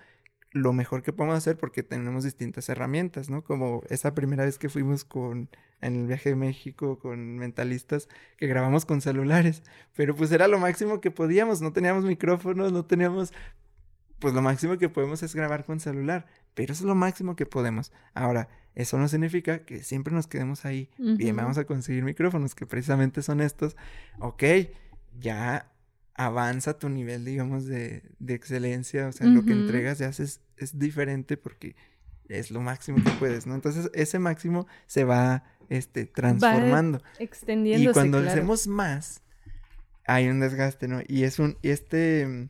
[0.51, 3.43] lo mejor que podemos hacer porque tenemos distintas herramientas, ¿no?
[3.43, 5.49] Como esa primera vez que fuimos con
[5.81, 9.63] en el viaje de México con mentalistas que grabamos con celulares,
[9.95, 13.33] pero pues era lo máximo que podíamos, no teníamos micrófonos, no teníamos
[14.19, 17.45] pues lo máximo que podemos es grabar con celular, pero eso es lo máximo que
[17.45, 17.91] podemos.
[18.13, 20.89] Ahora, eso no significa que siempre nos quedemos ahí.
[20.97, 23.75] Bien, vamos a conseguir micrófonos que precisamente son estos.
[24.19, 24.43] Ok,
[25.19, 25.71] ya
[26.15, 29.07] avanza tu nivel, digamos, de, de excelencia.
[29.07, 31.75] O sea, lo que entregas ya es, es diferente porque
[32.27, 33.55] es lo máximo que puedes, ¿no?
[33.55, 37.01] Entonces, ese máximo se va este, transformando.
[37.19, 37.89] extendiendo.
[37.89, 39.21] Y cuando hacemos más,
[40.05, 41.01] hay un desgaste, ¿no?
[41.07, 42.49] Y es un, este,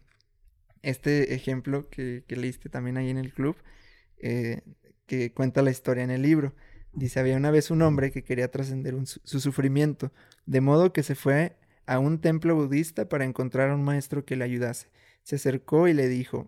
[0.82, 3.56] este ejemplo que, que leíste también ahí en el club,
[4.18, 4.62] eh,
[5.06, 6.56] que cuenta la historia en el libro.
[6.94, 10.12] Dice, había una vez un hombre que quería trascender su sufrimiento,
[10.46, 14.36] de modo que se fue a un templo budista para encontrar a un maestro que
[14.36, 14.90] le ayudase.
[15.24, 16.48] Se acercó y le dijo,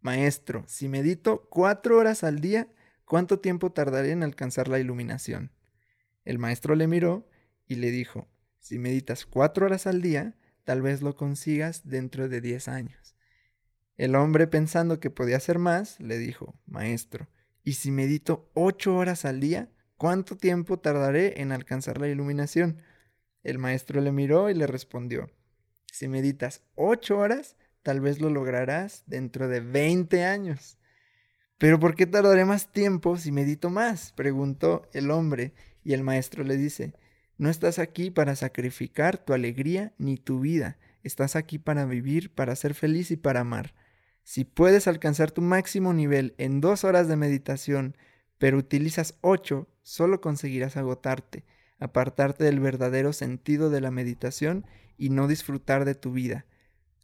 [0.00, 2.68] Maestro, si medito cuatro horas al día,
[3.06, 5.50] ¿cuánto tiempo tardaré en alcanzar la iluminación?
[6.24, 7.28] El maestro le miró
[7.66, 8.28] y le dijo,
[8.58, 13.14] si meditas cuatro horas al día, tal vez lo consigas dentro de diez años.
[13.96, 17.28] El hombre, pensando que podía hacer más, le dijo, Maestro,
[17.62, 22.82] ¿y si medito ocho horas al día, cuánto tiempo tardaré en alcanzar la iluminación?
[23.42, 25.30] El maestro le miró y le respondió,
[25.92, 30.78] Si meditas ocho horas, tal vez lo lograrás dentro de veinte años.
[31.58, 34.12] Pero ¿por qué tardaré más tiempo si medito más?
[34.12, 35.54] preguntó el hombre,
[35.84, 36.94] y el maestro le dice,
[37.36, 42.56] no estás aquí para sacrificar tu alegría ni tu vida, estás aquí para vivir, para
[42.56, 43.74] ser feliz y para amar.
[44.22, 47.96] Si puedes alcanzar tu máximo nivel en dos horas de meditación,
[48.38, 51.44] pero utilizas ocho, solo conseguirás agotarte,
[51.78, 54.64] apartarte del verdadero sentido de la meditación
[54.96, 56.46] y no disfrutar de tu vida.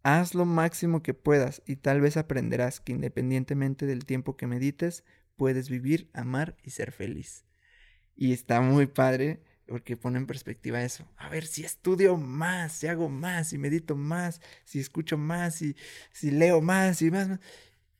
[0.02, 5.04] Haz lo máximo que puedas y tal vez aprenderás que independientemente del tiempo que medites,
[5.36, 7.44] puedes vivir, amar y ser feliz.
[8.16, 11.08] Y está muy padre porque pone en perspectiva eso.
[11.16, 15.76] A ver, si estudio más, si hago más, si medito más, si escucho más, si,
[16.12, 17.40] si leo más y más, más.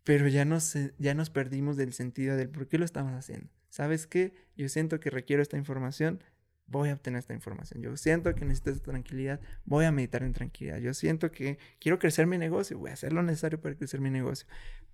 [0.03, 3.49] Pero ya nos, ya nos perdimos del sentido del por qué lo estamos haciendo.
[3.69, 4.35] ¿Sabes qué?
[4.57, 6.21] Yo siento que requiero esta información,
[6.67, 7.83] voy a obtener esta información.
[7.83, 10.79] Yo siento que necesito esta tranquilidad, voy a meditar en tranquilidad.
[10.79, 14.11] Yo siento que quiero crecer mi negocio, voy a hacer lo necesario para crecer mi
[14.11, 14.47] negocio.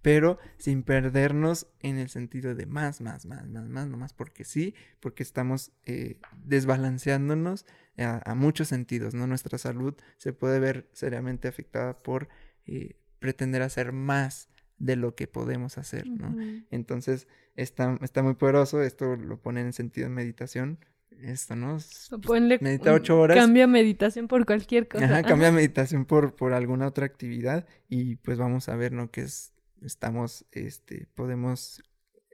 [0.02, 4.44] Pero sin perdernos en el sentido de más, más, más, más, más, no más porque
[4.44, 7.66] sí, porque estamos eh, desbalanceándonos
[7.98, 9.26] a, muchos sentidos, ¿no?
[9.26, 12.28] Nuestra salud se puede ver seriamente afectada por
[12.66, 14.48] eh, pretender hacer más
[14.78, 16.36] de lo que podemos hacer, ¿no?
[16.70, 20.78] Entonces, está, está muy poderoso, esto lo pone en sentido de meditación,
[21.22, 21.78] esto, ¿no?
[22.22, 23.36] Pues, medita ocho horas.
[23.36, 25.04] Cambia meditación por cualquier cosa.
[25.04, 29.10] Ajá, cambia meditación por, por alguna otra actividad y pues vamos a ver, ¿no?
[29.10, 29.52] Que es,
[29.82, 31.82] estamos, este, podemos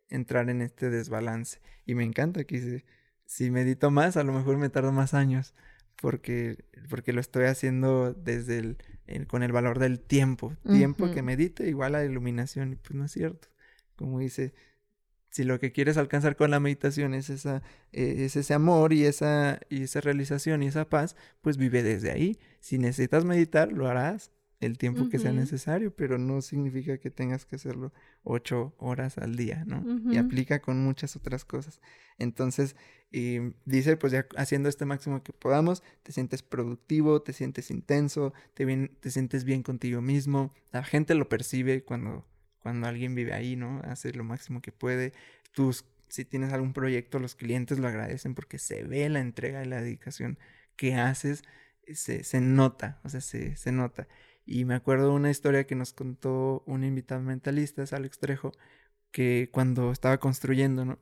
[0.08, 1.60] entrar en este desbalance.
[1.86, 2.84] Y me encanta que
[3.24, 5.54] si medito más, a lo mejor me tardo más años
[5.96, 10.56] porque, porque lo estoy haciendo desde el, con el valor del tiempo.
[10.68, 13.48] Tiempo que medite igual a iluminación pues no es cierto.
[13.96, 14.52] Como dice,
[15.30, 17.62] si lo que quieres alcanzar con la meditación es, esa,
[17.92, 22.10] eh, es ese amor y esa, y esa realización y esa paz, pues vive desde
[22.10, 22.38] ahí.
[22.60, 24.30] Si necesitas meditar, lo harás
[24.62, 29.34] el tiempo que sea necesario, pero no significa que tengas que hacerlo ocho horas al
[29.34, 29.84] día, ¿no?
[30.12, 31.80] Y aplica con muchas otras cosas.
[32.16, 32.76] Entonces,
[33.64, 38.64] dice, pues ya haciendo este máximo que podamos, te sientes productivo, te sientes intenso, te,
[38.64, 42.24] bien, te sientes bien contigo mismo, la gente lo percibe cuando,
[42.60, 43.80] cuando alguien vive ahí, ¿no?
[43.84, 45.12] Hace lo máximo que puede.
[45.50, 49.68] Tus, si tienes algún proyecto, los clientes lo agradecen porque se ve la entrega y
[49.68, 50.38] la dedicación
[50.76, 51.42] que haces,
[51.92, 54.06] se, se nota, o sea, se, se nota.
[54.44, 58.52] Y me acuerdo una historia que nos contó un invitado mentalista, es Alex Trejo,
[59.10, 60.98] que cuando estaba construyendo, ¿no?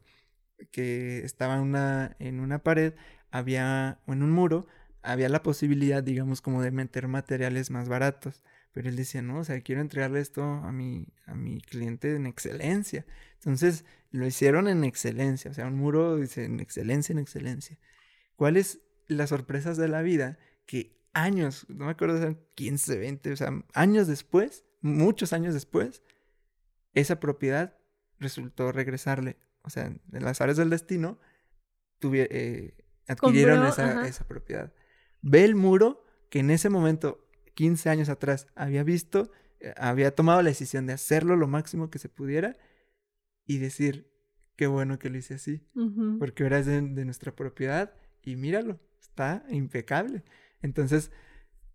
[0.71, 2.95] Que estaba una, en una pared,
[3.31, 4.67] había, en un muro,
[5.03, 8.43] había la posibilidad, digamos, como de meter materiales más baratos.
[8.73, 12.27] Pero él decía, no, o sea, quiero entregarle esto a mi, a mi cliente en
[12.27, 13.07] excelencia.
[13.35, 17.79] Entonces, lo hicieron en excelencia, o sea, un muro dice en excelencia, en excelencia.
[18.37, 20.39] ¿Cuáles las sorpresas de la vida?
[20.67, 26.03] Que años, no me acuerdo, eran 15, 20, o sea, años después, muchos años después,
[26.95, 27.77] esa propiedad
[28.19, 29.37] resultó regresarle.
[29.62, 31.19] O sea, en las áreas del destino
[32.03, 32.74] eh,
[33.09, 34.73] adquirieron esa, esa, propiedad.
[35.20, 39.31] Ve el muro que en ese momento, 15 años atrás, había visto,
[39.61, 42.57] eh, había tomado la decisión de hacerlo lo máximo que se pudiera
[43.47, 44.11] y decir,
[44.57, 45.66] qué bueno que lo hice así,
[46.19, 47.93] porque ahora es de nuestra propiedad
[48.23, 50.23] y míralo, está impecable.
[50.62, 51.11] Entonces,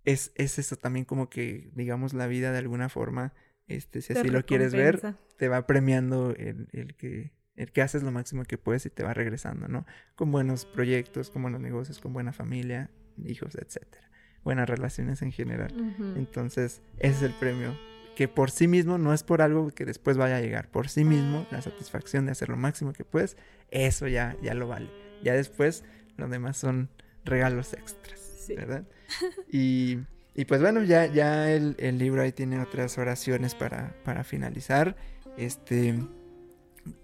[0.06, 3.34] es, es eso también como que, digamos, la vida de alguna forma,
[3.68, 8.04] este, si así lo quieres ver, te va premiando el, el, que, el que haces
[8.04, 9.86] lo máximo que puedes y te va regresando, ¿no?
[10.16, 12.92] Con buenos proyectos, con buenos negocios, con buena familia,
[13.24, 14.10] hijos, etcétera.
[14.44, 15.74] Buenas relaciones en general.
[16.16, 17.76] Entonces, ese es el premio.
[18.16, 20.70] Que por sí mismo no es por algo que después vaya a llegar.
[20.70, 23.38] Por sí mismo, la satisfacción de hacer lo máximo que puedes,
[23.72, 24.90] eso ya, ya lo vale.
[25.24, 25.84] Ya después,
[26.16, 26.90] lo demás son
[27.26, 28.25] regalos extras.
[28.50, 28.84] ¿Verdad?
[29.52, 30.00] Y,
[30.34, 34.96] y, pues bueno, ya, ya el, el, libro ahí tiene otras oraciones para, para finalizar.
[35.38, 36.00] Este,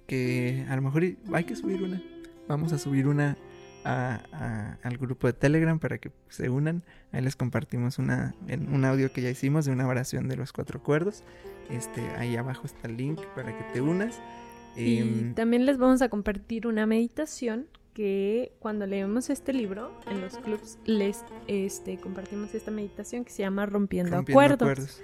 [0.08, 1.04] que a lo mejor
[1.34, 2.02] hay que subir una.
[2.48, 3.38] Vamos a subir una
[3.84, 6.84] a, al grupo de Telegram para que se unan.
[7.12, 10.82] Ahí les compartimos una, un audio que ya hicimos de una oración de los cuatro
[10.84, 11.24] cuerdos.
[11.70, 14.20] Este, ahí abajo está el link para que te unas.
[14.76, 20.22] Y em, también les vamos a compartir una meditación que cuando leemos este libro en
[20.22, 25.02] los clubs les este, compartimos esta meditación que se llama Rompiendo, acuerdos.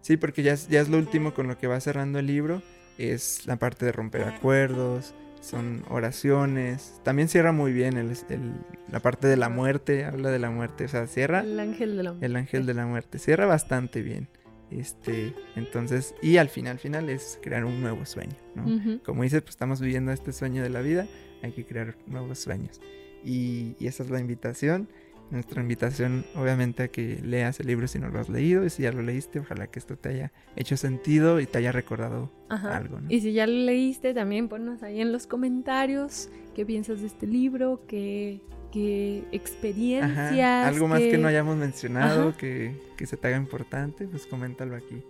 [0.00, 2.62] Sí, porque ya es, ya es lo último con lo que va cerrando el libro,
[2.98, 8.12] es la parte de romper acuerdos, son oraciones, también cierra muy bien el,
[8.90, 11.40] la parte de la muerte, habla de la muerte, o sea, cierra...
[11.40, 12.26] El ángel de la muerte.
[12.26, 14.28] El ángel de la muerte, cierra bastante bien.
[14.70, 19.00] Este, entonces, y al final, final es crear un nuevo sueño, ¿no?
[19.04, 21.08] Como dices, pues estamos viviendo este sueño de la vida,
[21.42, 22.80] hay que crear nuevos sueños.
[23.24, 24.88] Y, esa es la invitación.
[25.30, 28.64] Nuestra invitación, obviamente, a que leas el libro si no lo has leído.
[28.64, 31.70] Y si ya lo leíste, ojalá que esto te haya hecho sentido y te haya
[31.70, 32.98] recordado algo.
[33.08, 37.28] Y si ya lo leíste, también ponnos ahí en los comentarios qué piensas de este
[37.28, 38.40] libro, qué,
[38.72, 40.66] qué experiencias.
[40.66, 45.04] Algo más que no hayamos mencionado, que, que se te haga importante, pues coméntalo aquí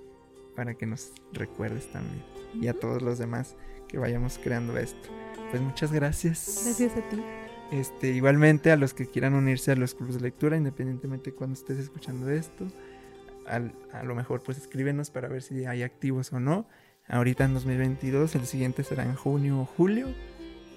[0.55, 2.23] para que nos recuerdes también.
[2.61, 3.57] Y a todos los demás
[3.91, 5.11] que vayamos creando esto
[5.51, 6.63] pues muchas gracias.
[6.65, 7.23] Gracias a ti.
[7.73, 11.55] Este, igualmente a los que quieran unirse a los clubes de lectura, independientemente de cuando
[11.55, 12.67] estés escuchando esto,
[13.47, 16.67] a lo mejor pues escríbenos para ver si hay activos o no.
[17.09, 20.09] Ahorita en 2022, el siguiente será en junio o julio.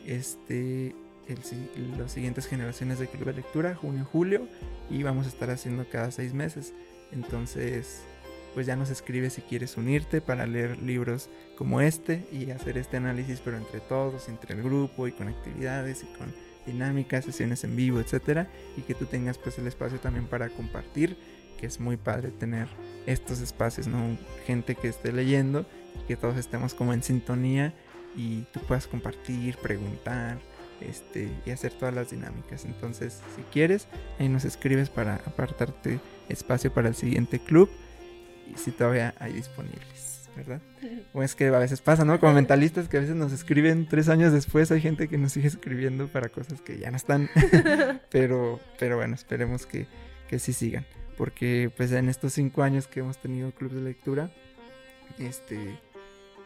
[0.06, 0.96] Este,
[1.28, 4.48] el, las siguientes generaciones de club de lectura, junio, julio,
[4.90, 6.74] y vamos a estar haciendo cada seis meses.
[7.12, 8.02] Entonces,
[8.54, 12.98] pues ya nos escribe si quieres unirte para leer libros como este y hacer este
[12.98, 16.34] análisis, pero entre todos, entre el grupo y con actividades y con
[16.66, 18.48] dinámicas, sesiones en vivo, etcétera,
[18.78, 21.18] y que tú tengas pues el espacio también para compartir,
[21.60, 22.68] que es muy padre tener
[23.06, 24.18] estos espacios, ¿no?
[24.46, 25.66] Gente que esté leyendo,
[26.08, 27.74] que todos estemos como en sintonía
[28.16, 30.40] y tú puedas compartir, preguntar,
[30.82, 32.66] este, y hacer todas las dinámicas.
[32.66, 33.88] Entonces, si quieres,
[34.20, 36.00] ahí nos escribes para apartarte
[36.30, 37.70] espacio para el siguiente club
[38.52, 40.14] y si todavía hay disponibles.
[40.36, 40.62] ¿verdad?
[41.14, 42.20] O es que a veces pasa, ¿no?
[42.20, 45.48] Como mentalistas que a veces nos escriben tres años después, hay gente que nos sigue
[45.48, 47.30] escribiendo para cosas que ya no están.
[48.12, 49.88] pero, pero bueno, esperemos que,
[50.28, 50.86] que sí sigan.
[51.18, 54.32] Porque pues en estos cinco años que hemos tenido club de lectura,
[55.20, 55.80] este,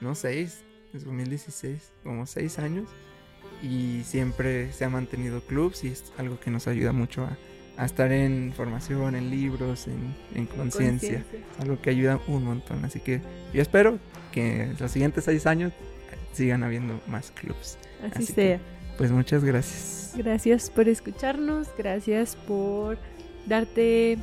[0.01, 0.63] no seis,
[0.93, 2.89] es 2016, como seis años,
[3.63, 7.37] y siempre se ha mantenido clubs y es algo que nos ayuda mucho a,
[7.77, 11.23] a estar en formación, en libros, en, en conciencia.
[11.59, 12.83] Algo que ayuda un montón.
[12.83, 13.21] Así que
[13.53, 13.99] yo espero
[14.31, 15.71] que los siguientes seis años
[16.33, 17.77] sigan habiendo más clubs.
[18.13, 18.59] Así, sea.
[18.97, 20.13] pues muchas gracias.
[20.15, 22.97] Gracias por escucharnos, gracias por
[23.45, 24.17] darte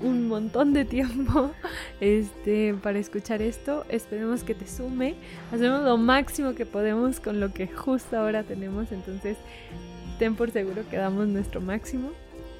[0.00, 1.50] un montón de tiempo
[2.00, 3.84] este, para escuchar esto.
[3.88, 5.14] Esperemos que te sume.
[5.52, 8.92] Hacemos lo máximo que podemos con lo que justo ahora tenemos.
[8.92, 9.36] Entonces,
[10.18, 12.10] ten por seguro que damos nuestro máximo.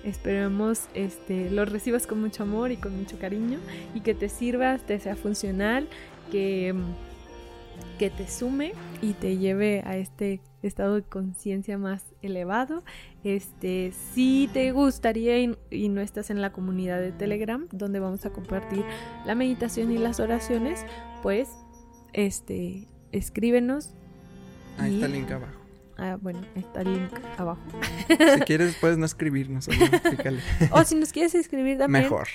[0.04, 3.58] Esperemos este, lo recibas con mucho amor y con mucho cariño
[3.94, 5.88] y que te sirvas, te sea funcional,
[6.30, 6.74] que,
[7.98, 8.72] que te sume
[9.02, 12.82] y te lleve a este estado de conciencia más elevado.
[13.24, 18.24] Este, si te gustaría y, y, no estás en la comunidad de Telegram, donde vamos
[18.26, 18.84] a compartir
[19.26, 20.84] la meditación y las oraciones,
[21.22, 21.48] pues
[22.12, 23.94] este, escríbenos.
[24.78, 25.59] Ahí está el link abajo.
[26.00, 27.60] Ah, bueno, está el link abajo.
[28.08, 29.68] Si quieres, puedes no escribirnos.
[30.72, 32.04] O si nos quieres escribir también.
[32.04, 32.26] Mejor.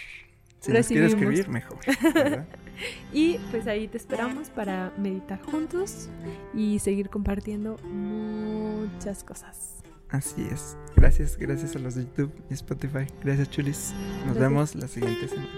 [0.60, 1.80] Si nos quieres escribir, mejor.
[2.14, 2.48] ¿verdad?
[3.14, 6.10] y pues ahí te esperamos para meditar juntos
[6.54, 9.76] y seguir compartiendo muchas cosas.
[10.10, 10.78] Así es.
[10.96, 13.08] Gracias, gracias a los de YouTube y Spotify.
[13.24, 13.94] Gracias, Chulis.
[13.94, 14.40] Nos Gracias.
[14.40, 15.50] vemos la siguiente semana.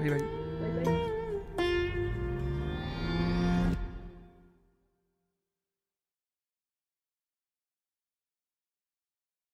[0.00, 0.18] Bye bye.
[0.18, 1.11] Bye bye.